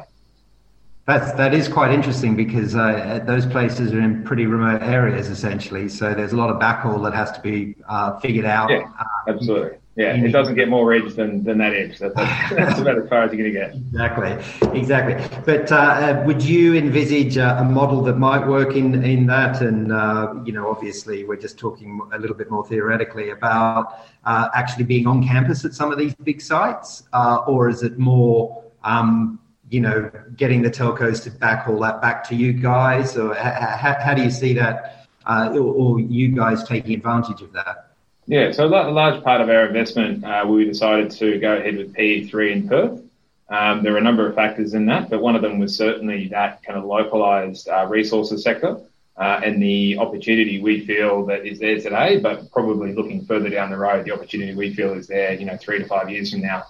That's 1.05 1.33
that 1.33 1.53
is 1.53 1.67
quite 1.67 1.91
interesting 1.91 2.37
because 2.37 2.75
uh, 2.75 3.21
those 3.25 3.45
places 3.45 3.93
are 3.93 3.99
in 3.99 4.23
pretty 4.23 4.45
remote 4.45 4.83
areas 4.83 5.29
essentially. 5.29 5.89
So 5.89 6.13
there's 6.13 6.31
a 6.31 6.37
lot 6.37 6.49
of 6.49 6.61
backhaul 6.61 7.03
that 7.03 7.13
has 7.13 7.31
to 7.31 7.41
be 7.41 7.75
uh, 7.89 8.19
figured 8.19 8.45
out. 8.45 8.69
Yeah, 8.69 8.89
absolutely. 9.27 9.79
Yeah, 9.97 10.13
it 10.15 10.31
doesn't 10.31 10.53
get 10.53 10.69
more 10.69 10.93
edge 10.93 11.15
than, 11.15 11.43
than 11.43 11.57
that 11.57 11.73
edge. 11.73 11.97
That's, 11.97 12.13
that's 12.13 12.79
about 12.81 12.99
as 12.99 13.09
far 13.09 13.23
as 13.23 13.33
you're 13.33 13.49
going 13.49 13.51
to 13.51 13.59
get. 13.59 13.75
Exactly, 13.75 14.79
exactly. 14.79 15.39
But 15.43 15.71
uh, 15.71 15.75
uh, 15.75 16.23
would 16.27 16.43
you 16.43 16.75
envisage 16.75 17.35
a 17.37 17.63
model 17.63 18.03
that 18.03 18.19
might 18.19 18.47
work 18.47 18.75
in 18.75 19.03
in 19.03 19.25
that? 19.25 19.59
And 19.59 19.91
uh, 19.91 20.35
you 20.45 20.53
know, 20.53 20.69
obviously, 20.69 21.23
we're 21.23 21.41
just 21.41 21.57
talking 21.57 21.99
a 22.13 22.19
little 22.19 22.35
bit 22.35 22.51
more 22.51 22.63
theoretically 22.63 23.31
about 23.31 24.05
uh, 24.23 24.49
actually 24.53 24.83
being 24.83 25.07
on 25.07 25.25
campus 25.27 25.65
at 25.65 25.73
some 25.73 25.91
of 25.91 25.97
these 25.97 26.13
big 26.13 26.41
sites, 26.41 27.01
uh, 27.13 27.37
or 27.47 27.67
is 27.67 27.81
it 27.81 27.97
more 27.97 28.63
um, 28.83 29.39
you 29.69 29.81
know, 29.81 30.11
getting 30.35 30.61
the 30.61 30.69
telcos 30.69 31.23
to 31.23 31.31
back 31.31 31.67
all 31.67 31.79
that 31.79 32.01
back 32.03 32.23
to 32.29 32.35
you 32.35 32.53
guys, 32.53 33.17
or 33.17 33.33
how, 33.33 33.97
how 33.99 34.13
do 34.13 34.21
you 34.21 34.29
see 34.29 34.53
that, 34.53 35.07
uh, 35.25 35.49
or, 35.53 35.59
or, 35.59 35.99
you 35.99 36.29
guys 36.29 36.63
taking 36.63 36.93
advantage 36.93 37.41
of 37.41 37.51
that? 37.51 37.86
Yeah, 38.29 38.51
so 38.51 38.65
a 38.65 38.91
large 38.91 39.23
part 39.23 39.39
of 39.39 39.49
our 39.49 39.67
investment, 39.67 40.25
uh, 40.25 40.45
we 40.45 40.65
decided 40.65 41.11
to 41.11 41.39
go 41.39 41.55
ahead 41.55 41.77
with 41.77 41.93
PE3 41.93 42.51
in 42.51 42.67
Perth. 42.67 43.01
Um, 43.47 43.83
there 43.83 43.93
are 43.93 43.97
a 43.97 44.03
number 44.03 44.27
of 44.27 44.35
factors 44.35 44.73
in 44.73 44.85
that, 44.87 45.09
but 45.09 45.21
one 45.21 45.37
of 45.37 45.41
them 45.41 45.59
was 45.59 45.77
certainly 45.77 46.27
that 46.27 46.61
kind 46.61 46.77
of 46.77 46.83
localized 46.83 47.69
uh, 47.69 47.85
resources 47.87 48.43
sector 48.43 48.81
uh, 49.15 49.39
and 49.45 49.63
the 49.63 49.97
opportunity 49.97 50.61
we 50.61 50.85
feel 50.85 51.25
that 51.27 51.45
is 51.45 51.57
there 51.59 51.79
today, 51.79 52.19
but 52.19 52.51
probably 52.51 52.93
looking 52.93 53.23
further 53.25 53.49
down 53.49 53.69
the 53.69 53.77
road, 53.77 54.03
the 54.03 54.11
opportunity 54.11 54.53
we 54.53 54.73
feel 54.75 54.91
is 54.91 55.07
there, 55.07 55.31
you 55.33 55.45
know, 55.45 55.55
three 55.55 55.79
to 55.79 55.85
five 55.85 56.09
years 56.09 56.31
from 56.31 56.41
now. 56.41 56.65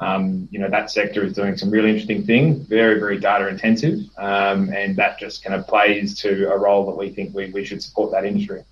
Um, 0.00 0.48
you 0.50 0.58
know, 0.58 0.70
that 0.70 0.90
sector 0.90 1.22
is 1.24 1.34
doing 1.34 1.58
some 1.58 1.70
really 1.70 1.90
interesting 1.90 2.24
things, 2.24 2.66
very, 2.66 2.98
very 2.98 3.18
data 3.18 3.48
intensive. 3.48 4.00
Um, 4.16 4.70
and 4.70 4.96
that 4.96 5.18
just 5.18 5.44
kind 5.44 5.54
of 5.54 5.66
plays 5.66 6.18
to 6.20 6.50
a 6.50 6.58
role 6.58 6.86
that 6.86 6.96
we 6.96 7.10
think 7.10 7.34
we, 7.34 7.50
we 7.50 7.66
should 7.66 7.82
support 7.82 8.12
that 8.12 8.24
industry. 8.24 8.64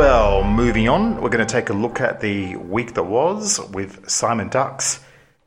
Well, 0.00 0.42
moving 0.44 0.88
on, 0.88 1.20
we're 1.20 1.28
going 1.28 1.46
to 1.46 1.52
take 1.52 1.68
a 1.68 1.74
look 1.74 2.00
at 2.00 2.22
the 2.22 2.56
week 2.56 2.94
that 2.94 3.02
was 3.02 3.60
with 3.68 4.08
Simon 4.08 4.48
Dux, 4.48 4.98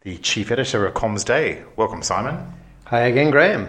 the 0.02 0.20
chief 0.20 0.52
editor 0.52 0.86
of 0.86 0.94
Comms 0.94 1.26
Day. 1.26 1.64
Welcome, 1.76 2.04
Simon. 2.04 2.54
Hi 2.86 3.00
again, 3.08 3.32
Graham. 3.32 3.68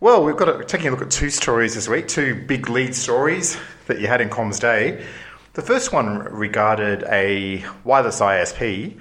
Well, 0.00 0.24
we've 0.24 0.34
got 0.34 0.48
a, 0.48 0.64
taking 0.64 0.88
a 0.88 0.92
look 0.92 1.02
at 1.02 1.10
two 1.10 1.28
stories 1.28 1.74
this 1.74 1.90
week, 1.90 2.08
two 2.08 2.42
big 2.46 2.70
lead 2.70 2.94
stories 2.94 3.58
that 3.86 4.00
you 4.00 4.06
had 4.06 4.22
in 4.22 4.30
Comms 4.30 4.58
Day. 4.58 5.04
The 5.52 5.60
first 5.60 5.92
one 5.92 6.20
regarded 6.20 7.02
a 7.10 7.62
wireless 7.84 8.20
ISP 8.20 8.98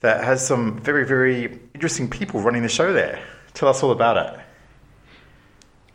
that 0.00 0.24
has 0.24 0.44
some 0.44 0.80
very, 0.80 1.06
very 1.06 1.60
interesting 1.74 2.10
people 2.10 2.40
running 2.40 2.64
the 2.64 2.68
show 2.68 2.92
there. 2.92 3.22
Tell 3.54 3.68
us 3.68 3.84
all 3.84 3.92
about 3.92 4.16
it. 4.16 4.40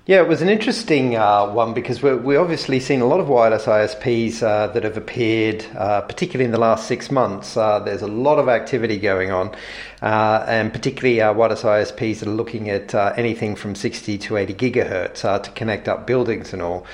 Yeah, 0.08 0.22
it 0.22 0.28
was 0.28 0.44
an 0.44 0.50
interesting 0.50 1.16
uh, 1.16 1.52
one 1.52 1.74
because 1.74 2.04
we're, 2.04 2.16
we 2.16 2.36
obviously 2.36 2.80
seen 2.80 3.02
a 3.02 3.08
lot 3.08 3.20
of 3.20 3.28
wireless 3.28 3.66
ISPs 3.66 4.44
uh, 4.44 4.68
that 4.68 4.84
have 4.84 4.98
appeared, 4.98 5.66
uh, 5.76 6.02
particularly 6.02 6.46
in 6.46 6.52
the 6.52 6.60
last 6.60 6.88
six 6.88 7.10
months. 7.10 7.58
Uh, 7.58 7.80
there's 7.80 8.04
a 8.04 8.08
lot 8.08 8.38
of 8.38 8.48
activity 8.48 9.00
going 9.00 9.32
on, 9.32 9.56
uh, 10.04 10.46
and 10.48 10.72
particularly 10.72 11.22
uh, 11.22 11.34
wireless 11.34 11.64
ISPs 11.64 12.20
that 12.20 12.28
are 12.28 12.32
looking 12.32 12.70
at 12.70 12.94
anything 13.18 13.56
from 13.56 13.74
60 13.74 14.20
to 14.20 14.38
80 14.38 14.54
gigahertz 14.54 15.42
to 15.42 15.52
connect 15.54 15.88
up 15.88 16.06
buildings 16.06 16.54
and 16.54 16.62
all. 16.62 16.86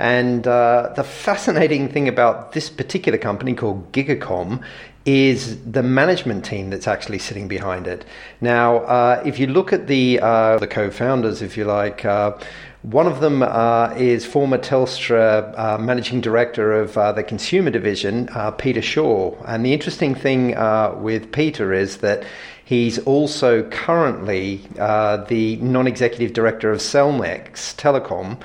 And 0.00 0.44
the 0.44 1.04
fascinating 1.06 1.88
thing 1.88 2.08
about 2.08 2.52
this 2.52 2.70
particular 2.70 3.18
company 3.18 3.54
called 3.54 3.92
Gigacom 3.92 4.62
is 5.06 5.62
the 5.64 5.82
management 5.82 6.44
team 6.44 6.70
that's 6.70 6.86
actually 6.86 7.18
sitting 7.18 7.48
behind 7.48 7.86
it. 7.86 8.04
Now, 8.40 8.78
uh, 8.78 9.22
if 9.24 9.38
you 9.38 9.46
look 9.46 9.72
at 9.72 9.86
the 9.86 10.20
uh, 10.20 10.58
the 10.58 10.66
co-founders, 10.66 11.42
if 11.42 11.56
you 11.56 11.64
like. 11.64 12.04
Uh, 12.04 12.38
one 12.82 13.06
of 13.06 13.20
them 13.20 13.42
uh, 13.42 13.92
is 13.98 14.24
former 14.24 14.56
Telstra 14.56 15.52
uh, 15.58 15.76
managing 15.76 16.22
director 16.22 16.72
of 16.72 16.96
uh, 16.96 17.12
the 17.12 17.22
consumer 17.22 17.68
division, 17.68 18.30
Peter 18.56 18.80
Shaw. 18.80 19.36
And 19.44 19.66
the 19.66 19.74
interesting 19.74 20.14
thing 20.14 20.54
with 21.02 21.30
Peter 21.30 21.74
is 21.74 21.98
that 21.98 22.24
he's 22.64 22.98
also 23.00 23.64
currently 23.68 24.62
the 24.76 25.58
non 25.60 25.86
executive 25.86 26.32
director 26.32 26.72
of 26.72 26.78
Cellnex 26.78 27.76
Telecom 27.76 28.40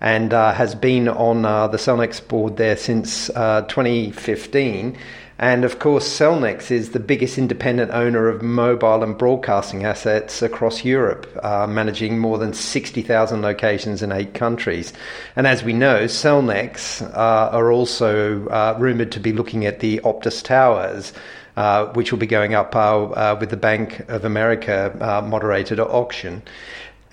and 0.00 0.32
has 0.32 0.74
been 0.74 1.08
on 1.08 1.42
the 1.42 1.78
Cellnex 1.78 2.26
board 2.26 2.56
there 2.56 2.76
since 2.76 3.26
2015 3.26 4.96
and 5.40 5.64
of 5.64 5.78
course, 5.78 6.06
Cellnex 6.06 6.70
is 6.70 6.90
the 6.90 7.00
biggest 7.00 7.38
independent 7.38 7.92
owner 7.92 8.28
of 8.28 8.42
mobile 8.42 9.02
and 9.02 9.16
broadcasting 9.16 9.86
assets 9.86 10.42
across 10.42 10.84
Europe, 10.84 11.26
uh, 11.42 11.66
managing 11.66 12.18
more 12.18 12.36
than 12.36 12.52
60,000 12.52 13.40
locations 13.40 14.02
in 14.02 14.12
eight 14.12 14.34
countries. 14.34 14.92
And 15.36 15.46
as 15.46 15.64
we 15.64 15.72
know, 15.72 16.04
Cellnex 16.04 17.00
uh, 17.16 17.56
are 17.56 17.72
also 17.72 18.48
uh, 18.48 18.76
rumored 18.78 19.12
to 19.12 19.20
be 19.20 19.32
looking 19.32 19.64
at 19.64 19.80
the 19.80 19.98
Optus 20.04 20.44
Towers. 20.44 21.14
Uh, 21.56 21.92
which 21.94 22.12
will 22.12 22.18
be 22.18 22.28
going 22.28 22.54
up 22.54 22.74
uh, 22.76 23.02
uh, 23.02 23.36
with 23.38 23.50
the 23.50 23.56
Bank 23.56 24.08
of 24.08 24.24
America 24.24 24.94
moderated 25.26 25.80
auction. 25.80 26.40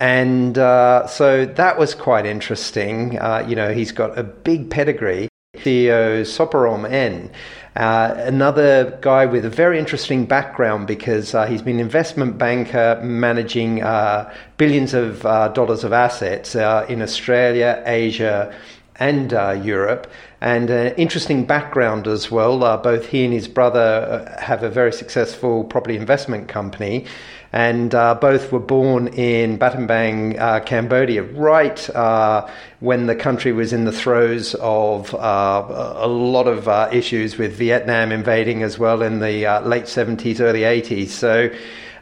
And 0.00 0.56
so 0.56 1.44
that 1.44 1.78
was 1.78 1.94
quite 1.94 2.26
interesting. 2.26 3.12
you 3.48 3.56
know, 3.56 3.72
he's 3.72 3.92
got 3.92 4.18
a 4.18 4.22
big 4.22 4.70
pedigree. 4.70 5.28
CEO 5.56 6.22
Soparom 6.22 6.88
N 6.88 7.30
uh, 7.78 8.12
another 8.18 8.98
guy 9.02 9.24
with 9.24 9.44
a 9.44 9.50
very 9.50 9.78
interesting 9.78 10.26
background 10.26 10.88
because 10.88 11.32
uh, 11.32 11.46
he's 11.46 11.62
been 11.62 11.78
investment 11.78 12.36
banker 12.36 13.00
managing 13.04 13.84
uh, 13.84 14.34
billions 14.56 14.94
of 14.94 15.24
uh, 15.24 15.46
dollars 15.48 15.84
of 15.84 15.92
assets 15.92 16.56
uh, 16.56 16.84
in 16.88 17.00
Australia, 17.00 17.80
Asia, 17.86 18.52
and 18.96 19.32
uh, 19.32 19.52
Europe. 19.62 20.10
And 20.40 20.70
an 20.70 20.92
interesting 20.96 21.44
background 21.44 22.08
as 22.08 22.32
well. 22.32 22.58
both 22.78 23.06
he 23.06 23.24
and 23.24 23.32
his 23.32 23.46
brother 23.46 24.34
have 24.40 24.64
a 24.64 24.68
very 24.68 24.92
successful 24.92 25.62
property 25.62 25.96
investment 25.96 26.48
company 26.48 27.06
and 27.52 27.94
uh, 27.94 28.14
both 28.14 28.52
were 28.52 28.58
born 28.58 29.08
in 29.08 29.58
Battambang, 29.58 30.38
uh, 30.38 30.60
Cambodia, 30.60 31.22
right 31.22 31.88
uh, 31.90 32.46
when 32.80 33.06
the 33.06 33.14
country 33.14 33.52
was 33.52 33.72
in 33.72 33.84
the 33.84 33.92
throes 33.92 34.54
of 34.56 35.14
uh, 35.14 35.94
a 35.96 36.08
lot 36.08 36.46
of 36.46 36.68
uh, 36.68 36.88
issues 36.92 37.38
with 37.38 37.54
Vietnam 37.54 38.12
invading 38.12 38.62
as 38.62 38.78
well 38.78 39.02
in 39.02 39.20
the 39.20 39.46
uh, 39.46 39.60
late 39.62 39.84
70s, 39.84 40.40
early 40.40 40.60
80s. 40.60 41.08
So. 41.08 41.50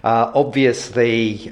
obviously, 0.05 1.49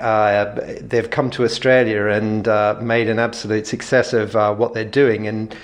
they've 0.81 1.11
come 1.11 1.31
to 1.31 1.45
Australia 1.45 2.07
and 2.07 2.47
made 2.87 3.09
an 3.09 3.19
absolute 3.19 3.67
success 3.67 4.13
of 4.13 4.35
what 4.59 4.75
they're 4.75 4.85
doing. 4.85 5.27
And 5.27 5.55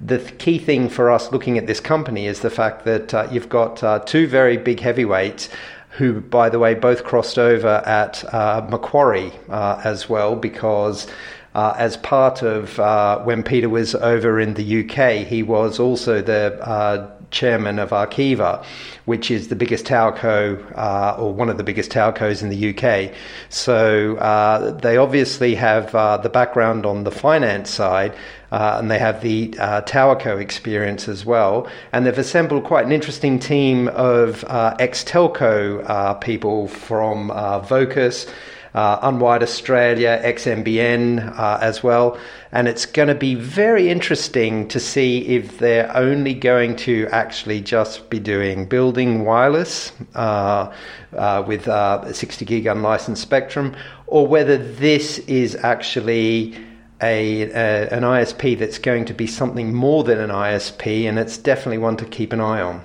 the 0.00 0.18
key 0.38 0.58
thing 0.58 0.88
for 0.88 1.10
us 1.10 1.30
looking 1.30 1.58
at 1.58 1.66
this 1.66 1.80
company 1.80 2.26
is 2.26 2.40
the 2.40 2.50
fact 2.50 2.86
that 2.86 3.32
you've 3.32 3.50
got 3.50 4.06
two 4.06 4.26
very 4.26 4.56
big 4.56 4.80
heavyweights 4.80 5.50
who, 5.90 6.20
by 6.20 6.48
the 6.48 6.58
way, 6.58 6.74
both 6.74 7.04
crossed 7.04 7.38
over 7.38 7.82
at 7.86 8.22
uh, 8.32 8.66
Macquarie 8.68 9.32
uh, 9.48 9.80
as 9.84 10.08
well, 10.08 10.36
because 10.36 11.06
uh, 11.54 11.74
as 11.78 11.96
part 11.96 12.42
of 12.42 12.78
uh, 12.78 13.18
when 13.20 13.42
Peter 13.42 13.68
was 13.68 13.94
over 13.94 14.38
in 14.38 14.54
the 14.54 14.84
UK, 14.84 15.26
he 15.26 15.42
was 15.42 15.80
also 15.80 16.22
the 16.22 16.58
uh, 16.62 17.10
chairman 17.30 17.78
of 17.78 17.90
Arqiva, 17.90 18.64
which 19.04 19.30
is 19.30 19.48
the 19.48 19.56
biggest 19.56 19.84
telco 19.84 20.58
uh, 20.76 21.16
or 21.18 21.32
one 21.32 21.48
of 21.48 21.56
the 21.56 21.64
biggest 21.64 21.90
telcos 21.90 22.42
in 22.42 22.48
the 22.48 22.74
UK. 22.74 23.14
So 23.48 24.16
uh, 24.16 24.72
they 24.72 24.96
obviously 24.96 25.54
have 25.54 25.94
uh, 25.94 26.18
the 26.18 26.28
background 26.28 26.86
on 26.86 27.04
the 27.04 27.10
finance 27.10 27.70
side. 27.70 28.14
Uh, 28.50 28.78
and 28.78 28.90
they 28.90 28.98
have 28.98 29.20
the 29.20 29.54
uh, 29.58 29.82
TowerCo 29.82 30.40
experience 30.40 31.06
as 31.06 31.26
well. 31.26 31.68
And 31.92 32.06
they've 32.06 32.16
assembled 32.16 32.64
quite 32.64 32.86
an 32.86 32.92
interesting 32.92 33.38
team 33.38 33.88
of 33.88 34.42
uh, 34.44 34.74
ex 34.78 35.04
telco 35.04 36.18
people 36.22 36.66
from 36.68 37.28
Vocus, 37.68 38.26
uh, 38.74 38.98
Australia, 39.02 40.20
XNBN 40.24 41.38
uh, 41.38 41.58
as 41.60 41.82
well. 41.82 42.18
And 42.52 42.66
it's 42.68 42.86
going 42.86 43.08
to 43.08 43.14
be 43.14 43.34
very 43.34 43.90
interesting 43.90 44.68
to 44.68 44.80
see 44.80 45.26
if 45.26 45.58
they're 45.58 45.94
only 45.96 46.34
going 46.34 46.76
to 46.76 47.06
actually 47.10 47.60
just 47.60 48.08
be 48.10 48.18
doing 48.18 48.66
building 48.66 49.24
wireless 49.24 49.92
uh, 50.14 50.72
uh 51.16 51.42
with 51.46 51.68
uh, 51.68 52.12
60 52.12 52.44
gig 52.44 52.66
unlicensed 52.66 53.22
spectrum, 53.22 53.74
or 54.06 54.26
whether 54.26 54.56
this 54.56 55.18
is 55.20 55.56
actually 55.56 56.54
a, 57.00 57.42
a, 57.42 57.88
an 57.90 58.02
ISP 58.02 58.58
that's 58.58 58.78
going 58.78 59.04
to 59.04 59.14
be 59.14 59.26
something 59.26 59.72
more 59.72 60.04
than 60.04 60.18
an 60.18 60.30
ISP, 60.30 61.08
and 61.08 61.18
it's 61.18 61.38
definitely 61.38 61.78
one 61.78 61.96
to 61.96 62.04
keep 62.04 62.32
an 62.32 62.40
eye 62.40 62.60
on. 62.60 62.82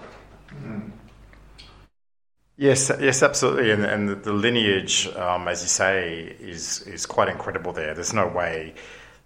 Yes, 2.56 2.92
yes, 3.00 3.24
absolutely, 3.24 3.72
and, 3.72 3.84
and 3.84 4.24
the, 4.24 4.32
lineage, 4.32 5.08
um, 5.16 5.48
as 5.48 5.64
you 5.64 5.68
say, 5.68 6.36
is 6.40 6.82
is 6.82 7.08
quite 7.08 7.28
incredible. 7.28 7.74
There, 7.74 7.96
there's 7.96 8.14
no 8.14 8.28
way 8.28 8.76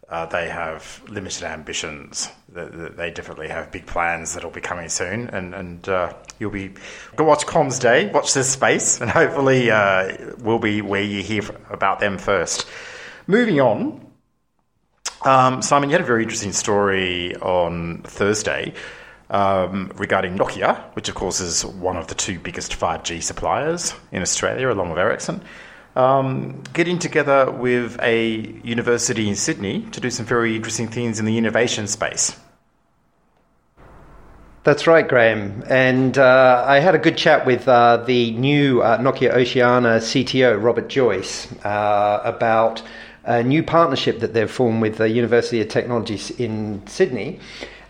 uh, 0.07 0.25
they 0.27 0.47
have 0.47 1.01
limited 1.09 1.43
ambitions. 1.43 2.29
They 2.47 3.11
definitely 3.11 3.49
have 3.49 3.69
big 3.69 3.85
plans 3.85 4.33
that'll 4.33 4.51
be 4.51 4.61
coming 4.61 4.87
soon, 4.87 5.27
and 5.29 5.53
and 5.53 5.89
uh, 5.89 6.13
you'll 6.39 6.51
be 6.51 6.71
go 7.17 7.25
watch 7.25 7.45
Comms 7.45 7.81
Day, 7.81 8.09
watch 8.11 8.33
this 8.33 8.49
space, 8.49 9.01
and 9.01 9.11
hopefully 9.11 9.71
uh, 9.71 10.33
we'll 10.39 10.59
be 10.59 10.81
where 10.81 11.03
you 11.03 11.21
hear 11.21 11.43
about 11.69 11.99
them 11.99 12.17
first. 12.17 12.65
Moving 13.27 13.59
on, 13.59 14.07
um, 15.25 15.61
Simon, 15.61 15.89
you 15.89 15.93
had 15.93 16.01
a 16.01 16.05
very 16.05 16.23
interesting 16.23 16.53
story 16.53 17.35
on 17.35 18.03
Thursday. 18.03 18.73
Um, 19.29 19.91
regarding 19.97 20.37
Nokia, 20.37 20.81
which 20.95 21.09
of 21.09 21.15
course 21.15 21.41
is 21.41 21.65
one 21.65 21.97
of 21.97 22.07
the 22.07 22.15
two 22.15 22.39
biggest 22.39 22.79
5G 22.79 23.21
suppliers 23.21 23.93
in 24.13 24.21
Australia, 24.21 24.71
along 24.71 24.89
with 24.89 24.99
Ericsson 24.99 25.43
um, 25.97 26.61
getting 26.73 26.99
together 26.99 27.49
with 27.51 27.99
a 28.01 28.37
university 28.63 29.27
in 29.27 29.35
Sydney 29.35 29.81
to 29.91 29.99
do 29.99 30.11
some 30.11 30.25
very 30.25 30.55
interesting 30.55 30.87
things 30.87 31.19
in 31.19 31.25
the 31.25 31.37
innovation 31.37 31.87
space. 31.87 32.39
That's 34.63 34.85
right, 34.85 35.07
Graham. 35.07 35.63
And 35.67 36.17
uh, 36.17 36.63
I 36.67 36.79
had 36.79 36.93
a 36.93 36.99
good 36.99 37.17
chat 37.17 37.45
with 37.45 37.67
uh, 37.67 37.97
the 37.97 38.31
new 38.31 38.81
uh, 38.81 38.99
Nokia 38.99 39.33
Oceania 39.33 39.99
CTO, 39.99 40.61
Robert 40.61 40.87
Joyce, 40.87 41.51
uh, 41.65 42.21
about 42.23 42.83
a 43.23 43.41
new 43.41 43.63
partnership 43.63 44.19
that 44.19 44.33
they've 44.33 44.51
formed 44.51 44.81
with 44.81 44.97
the 44.97 45.09
University 45.09 45.61
of 45.61 45.69
Technology 45.69 46.19
in 46.37 46.85
Sydney. 46.85 47.39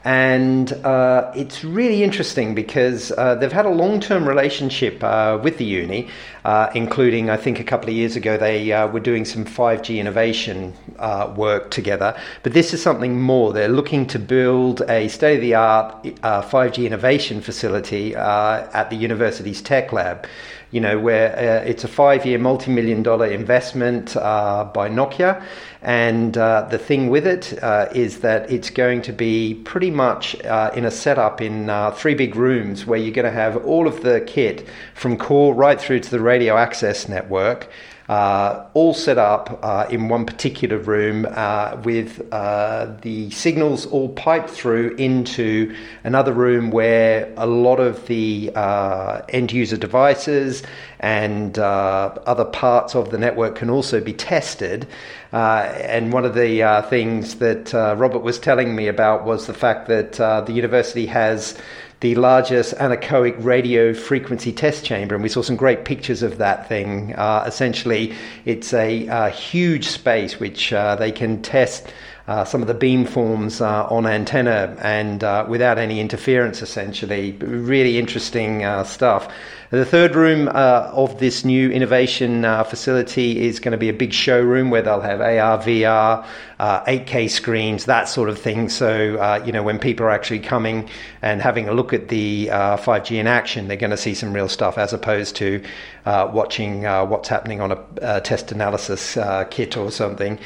And 0.08 0.72
uh, 0.86 1.34
it's 1.36 1.66
really 1.66 2.02
interesting 2.02 2.56
because 2.56 3.12
uh, 3.12 3.36
they've 3.36 3.52
had 3.52 3.66
a 3.66 3.72
long 3.72 4.00
term 4.00 4.26
relationship 4.26 5.04
uh, 5.04 5.38
with 5.44 5.58
the 5.58 5.66
uni, 5.66 6.08
uh, 6.46 6.72
including, 6.74 7.30
I 7.30 7.36
think, 7.36 7.60
a 7.60 7.64
couple 7.66 7.90
of 7.90 7.94
years 7.94 8.16
ago, 8.16 8.38
they 8.38 8.72
uh, 8.72 8.88
were 8.88 9.02
doing 9.02 9.26
some 9.26 9.44
5G 9.44 9.98
innovation 9.98 10.74
uh, 10.98 11.34
work 11.36 11.72
together. 11.72 12.18
But 12.44 12.54
this 12.54 12.74
is 12.74 12.82
something 12.82 13.20
more. 13.20 13.52
They're 13.52 13.68
looking 13.68 14.08
to 14.08 14.18
build 14.18 14.82
a 14.88 15.10
state 15.10 15.36
of 15.36 15.42
the 15.42 15.56
art 15.56 16.02
5G 16.04 16.86
innovation 16.86 17.42
facility 17.42 18.16
at 18.16 18.90
the 18.90 18.96
university's 18.96 19.62
tech 19.62 19.92
lab 19.92 20.26
you 20.72 20.82
know, 20.82 21.00
where 21.00 21.36
uh, 21.36 21.64
it's 21.66 21.84
a 21.84 21.88
five 21.88 22.26
year, 22.26 22.38
multi 22.38 22.72
million 22.72 23.04
dollar 23.04 23.28
investment 23.28 24.16
uh, 24.18 24.70
by 24.74 24.90
Nokia. 24.90 25.44
And 25.82 26.38
uh, 26.38 26.68
the 26.70 26.78
thing 26.78 27.10
with 27.10 27.26
it 27.26 27.62
uh, 27.64 27.88
is 27.94 28.20
that 28.20 28.52
it's 28.52 28.70
going 28.70 29.02
to 29.04 29.14
be 29.14 29.56
pretty 29.64 29.92
much 29.92 30.36
uh, 30.44 30.72
in 30.76 30.86
a 30.86 30.92
setup 30.92 31.42
in 31.42 31.72
three 31.96 32.16
big 32.16 32.36
rooms 32.36 32.86
where 32.86 33.00
you're 33.00 33.14
going 33.14 33.26
to 33.26 33.32
have 33.32 33.64
all 33.66 33.88
of 33.88 34.02
the 34.02 34.22
kit 34.22 34.68
from 34.96 35.18
core 35.18 35.54
right 35.54 35.80
through 35.80 36.00
to 36.02 36.12
the 36.12 36.20
radio 36.20 36.58
access 36.58 37.08
network 37.08 37.70
all 38.10 38.94
set 38.94 39.18
up 39.18 39.60
uh, 39.62 39.86
in 39.90 40.08
one 40.08 40.26
particular 40.26 40.78
room 40.78 41.28
uh, 41.30 41.78
with 41.84 42.26
uh, 42.32 42.94
the 43.02 43.30
signals 43.32 43.86
all 43.88 44.10
piped 44.10 44.50
through 44.50 44.96
into 44.96 45.76
another 46.04 46.34
room 46.34 46.72
where 46.72 47.34
a 47.38 47.46
lot 47.46 47.80
of 47.80 48.08
the 48.08 48.52
uh, 48.56 49.22
end 49.30 49.52
user 49.52 49.78
devices 49.78 50.64
and 51.00 51.60
uh, 51.60 52.16
other 52.26 52.46
parts 52.46 52.96
of 52.96 53.12
the 53.12 53.18
network 53.18 53.56
can 53.56 53.70
also 53.70 54.02
be 54.02 54.14
tested. 54.14 54.88
and 55.32 56.14
one 56.14 56.26
of 56.26 56.34
the 56.34 56.86
things 56.90 57.36
that 57.36 57.74
Robert 57.74 58.20
was 58.20 58.40
telling 58.40 58.76
me 58.76 58.88
about 58.88 59.26
was 59.26 59.48
the 59.48 59.54
fact 59.54 59.88
that 59.88 60.14
the 60.14 60.54
university 60.54 61.06
has 61.06 61.58
the 62.00 62.16
largest 62.16 62.76
anechoic 62.76 63.44
radio 63.44 63.94
frequency 63.94 64.52
test 64.52 64.86
chamber, 64.86 65.16
and 65.16 65.24
we 65.24 65.30
saw 65.30 65.42
some 65.42 65.56
great 65.56 65.84
pictures 65.84 66.22
of 66.22 66.38
that 66.38 66.68
thing. 66.68 67.16
Uh, 67.16 67.44
essentially, 67.48 68.14
it's 68.46 68.74
a, 68.74 69.08
a, 69.08 69.30
huge 69.30 69.88
space 69.88 70.40
which 70.40 70.72
uh, 70.72 70.96
they 70.96 71.12
can 71.12 71.42
test. 71.42 71.88
Uh, 72.28 72.44
some 72.44 72.62
of 72.62 72.68
the 72.68 72.76
beamforms 72.76 73.62
uh, 73.62 73.88
on 73.90 74.06
antenna 74.06 74.76
and 74.82 75.24
uh, 75.24 75.46
without 75.48 75.78
any 75.78 76.02
interference, 76.02 76.62
essentially. 76.62 77.32
Really 77.32 77.98
interesting 77.98 78.66
uh, 78.66 78.84
stuff. 78.84 79.32
The 79.70 79.84
third 79.84 80.16
room 80.16 80.48
uh, 80.48 80.92
of 80.94 81.20
this 81.20 81.44
new 81.44 81.70
innovation 81.70 82.46
uh, 82.46 82.64
facility 82.64 83.46
is 83.46 83.60
going 83.60 83.74
to 83.74 83.78
be 83.78 83.90
a 83.90 83.94
big 83.94 84.14
showroom 84.14 84.70
where 84.70 84.82
they'll 84.82 85.02
have 85.02 85.20
AR, 85.20 85.58
VR, 85.58 86.26
uh, 86.58 86.86
8K 86.86 87.30
screens, 87.30 87.84
that 87.84 88.08
sort 88.08 88.30
of 88.30 88.40
thing. 88.40 88.70
So, 88.70 89.18
uh, 89.18 89.44
you 89.46 89.52
know, 89.52 89.64
when 89.64 89.78
people 89.78 90.06
are 90.06 90.12
actually 90.12 90.40
coming 90.40 90.88
and 91.22 91.42
having 91.42 91.68
a 91.68 91.74
look 91.74 91.92
at 91.92 92.08
the 92.08 92.48
5G 92.48 93.18
uh, 93.18 93.20
in 93.20 93.28
action, 93.28 93.68
they're 93.68 93.76
going 93.76 93.92
to 93.92 93.98
see 93.98 94.14
some 94.14 94.32
real 94.32 94.48
stuff 94.48 94.78
as 94.78 94.94
opposed 94.94 95.36
to 95.36 95.62
uh, 96.06 96.32
watching 96.32 96.84
what's 96.84 97.28
happening 97.28 97.60
on 97.60 97.74
a, 97.74 97.84
a 98.02 98.22
test 98.22 98.54
analysis 98.54 99.18
kit 99.50 99.76
or 99.76 99.92
something. 99.92 100.40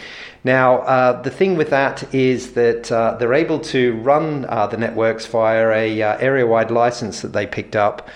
Now, 0.44 1.22
the 1.22 1.30
thing 1.30 1.58
with 1.58 1.70
that 1.70 2.12
is 2.12 2.54
that 2.54 2.86
they're 3.20 3.36
able 3.36 3.60
to 3.60 3.94
run 3.98 4.42
the 4.42 4.78
networks 4.78 5.28
via 5.28 5.70
a 5.70 6.02
area-wide 6.02 6.72
license 6.72 7.22
that 7.22 7.34
they 7.34 7.46
picked 7.46 7.76
up. 7.76 8.10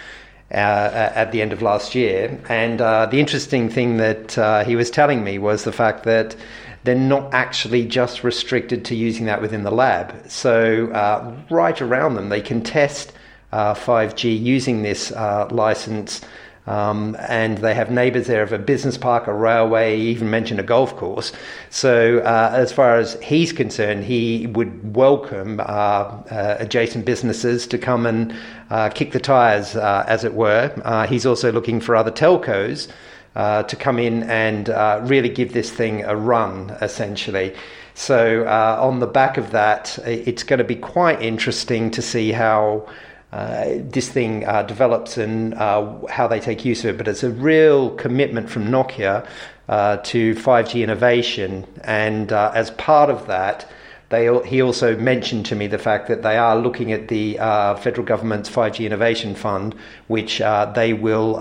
Uh, 0.52 1.12
at 1.16 1.32
the 1.32 1.42
end 1.42 1.52
of 1.52 1.64
last 1.64 1.96
year. 1.96 2.40
And 2.48 2.80
uh, 2.80 3.08
the 3.08 3.20
interesting 3.20 3.68
thing 3.68 3.98
that 3.98 4.38
uh, 4.38 4.64
he 4.64 4.76
was 4.76 4.92
telling 4.92 5.24
me 5.24 5.40
was 5.40 5.64
the 5.64 5.72
fact 5.72 6.04
that 6.04 6.36
they're 6.84 6.94
not 6.94 7.34
actually 7.34 7.84
just 7.88 8.24
restricted 8.24 8.86
to 8.86 8.96
using 8.96 9.26
that 9.26 9.42
within 9.42 9.64
the 9.64 9.72
lab. 9.72 10.14
So, 10.30 10.92
uh, 10.92 11.36
right 11.50 11.82
around 11.82 12.14
them, 12.14 12.30
they 12.30 12.42
can 12.42 12.62
test 12.62 13.12
5G 13.52 14.26
uh, 14.26 14.40
using 14.40 14.84
this 14.84 15.12
uh, 15.14 15.48
license 15.50 16.22
um, 16.68 17.16
and 17.28 17.60
they 17.60 17.76
have 17.76 17.92
neighbours 17.92 18.28
there 18.28 18.42
of 18.42 18.52
a 18.52 18.58
business 18.58 18.98
park, 18.98 19.28
a 19.28 19.34
railway, 19.34 20.00
even 20.00 20.30
mentioned 20.30 20.60
a 20.60 20.64
golf 20.64 20.96
course. 20.96 21.32
So, 21.70 22.20
uh, 22.20 22.52
as 22.54 22.72
far 22.72 22.98
as 22.98 23.22
he's 23.22 23.54
concerned, 23.54 24.04
he 24.06 24.48
would 24.48 24.96
welcome 24.96 25.60
uh, 25.60 25.64
uh, 25.64 26.58
adjacent 26.60 27.06
businesses 27.06 27.68
to 27.68 27.78
come 27.78 28.06
and 28.06 28.36
uh, 28.72 28.90
kick 28.90 29.12
the 29.12 29.20
tyres, 29.20 29.76
uh, 29.76 30.06
as 30.08 30.24
it 30.24 30.34
were. 30.34 30.74
Uh, 30.84 31.06
he's 31.06 31.26
also 31.26 31.52
looking 31.52 31.80
for 31.80 31.96
other 31.96 32.12
telcos. 32.12 32.88
to 33.36 33.76
come 33.76 34.00
in 34.00 34.24
and 34.24 34.70
really 35.08 35.30
give 35.30 35.54
this 35.54 35.70
thing 35.70 36.04
a 36.04 36.16
run, 36.16 36.72
essentially. 36.82 37.54
So, 37.94 38.48
on 38.48 39.00
the 39.00 39.08
back 39.08 39.38
of 39.38 39.52
that, 39.52 40.00
it's 40.00 40.44
going 40.44 40.58
to 40.60 40.66
be 40.66 40.76
quite 40.76 41.22
interesting 41.22 41.92
to 41.92 42.02
see 42.02 42.32
how 42.32 42.88
uh, 43.36 43.82
this 43.82 44.08
thing 44.08 44.46
uh, 44.46 44.64
develops 44.64 45.18
and 45.18 45.54
uh, 45.56 46.08
how 46.08 46.26
they 46.26 46.40
take 46.40 46.64
use 46.64 46.86
of 46.86 46.96
it. 46.96 46.98
But 46.98 47.10
it's 47.10 47.22
a 47.22 47.30
real 47.30 47.90
commitment 47.96 48.50
from 48.50 48.68
Nokia 48.68 49.28
uh, 49.68 49.98
to 49.98 50.36
5G 50.36 50.82
innovation, 50.82 51.68
and 51.84 52.32
uh, 52.32 52.54
as 52.56 52.72
part 52.72 53.10
of 53.10 53.28
that. 53.28 53.70
They, 54.10 54.30
he 54.46 54.62
also 54.62 54.96
mentioned 54.96 55.48
to 55.48 55.56
me 55.56 55.66
the 55.66 55.80
fact 55.80 56.08
that 56.10 56.22
they 56.22 56.38
are 56.38 56.56
looking 56.56 56.92
at 56.92 57.08
the 57.08 57.34
federal 57.82 58.06
government's 58.06 58.48
5G 58.48 58.86
Innovation 58.86 59.34
Fund, 59.34 59.74
which 60.06 60.38
they 60.76 60.94
will 60.94 61.34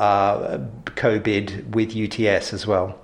co 0.96 1.18
bid 1.18 1.74
with 1.74 1.94
UTS 1.94 2.54
as 2.54 2.66
well. 2.66 2.98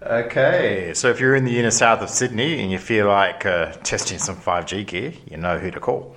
Okay, 0.00 0.92
so 0.94 1.10
if 1.10 1.18
you're 1.18 1.34
in 1.34 1.44
the 1.44 1.58
inner 1.58 1.72
south 1.72 2.02
of 2.02 2.08
Sydney 2.08 2.60
and 2.62 2.70
you 2.70 2.78
feel 2.78 3.08
like 3.08 3.40
testing 3.82 4.18
some 4.18 4.36
5G 4.36 4.86
gear, 4.86 5.12
you 5.28 5.36
know 5.36 5.58
who 5.58 5.72
to 5.72 5.80
call. 5.80 6.14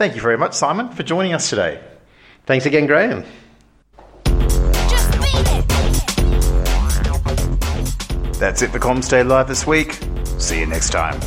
Thank 0.00 0.14
you 0.14 0.22
very 0.22 0.38
much, 0.38 0.54
Simon, 0.54 0.88
for 0.88 1.02
joining 1.02 1.34
us 1.34 1.50
today. 1.50 1.78
Thanks 2.46 2.64
again, 2.64 2.86
Graham. 2.86 3.22
That's 8.38 8.62
it 8.62 8.70
for 8.70 8.78
Comms 8.78 9.10
Day 9.10 9.22
Live 9.22 9.46
this 9.46 9.66
week. 9.66 10.00
See 10.38 10.60
you 10.60 10.64
next 10.64 10.88
time. 10.88 11.20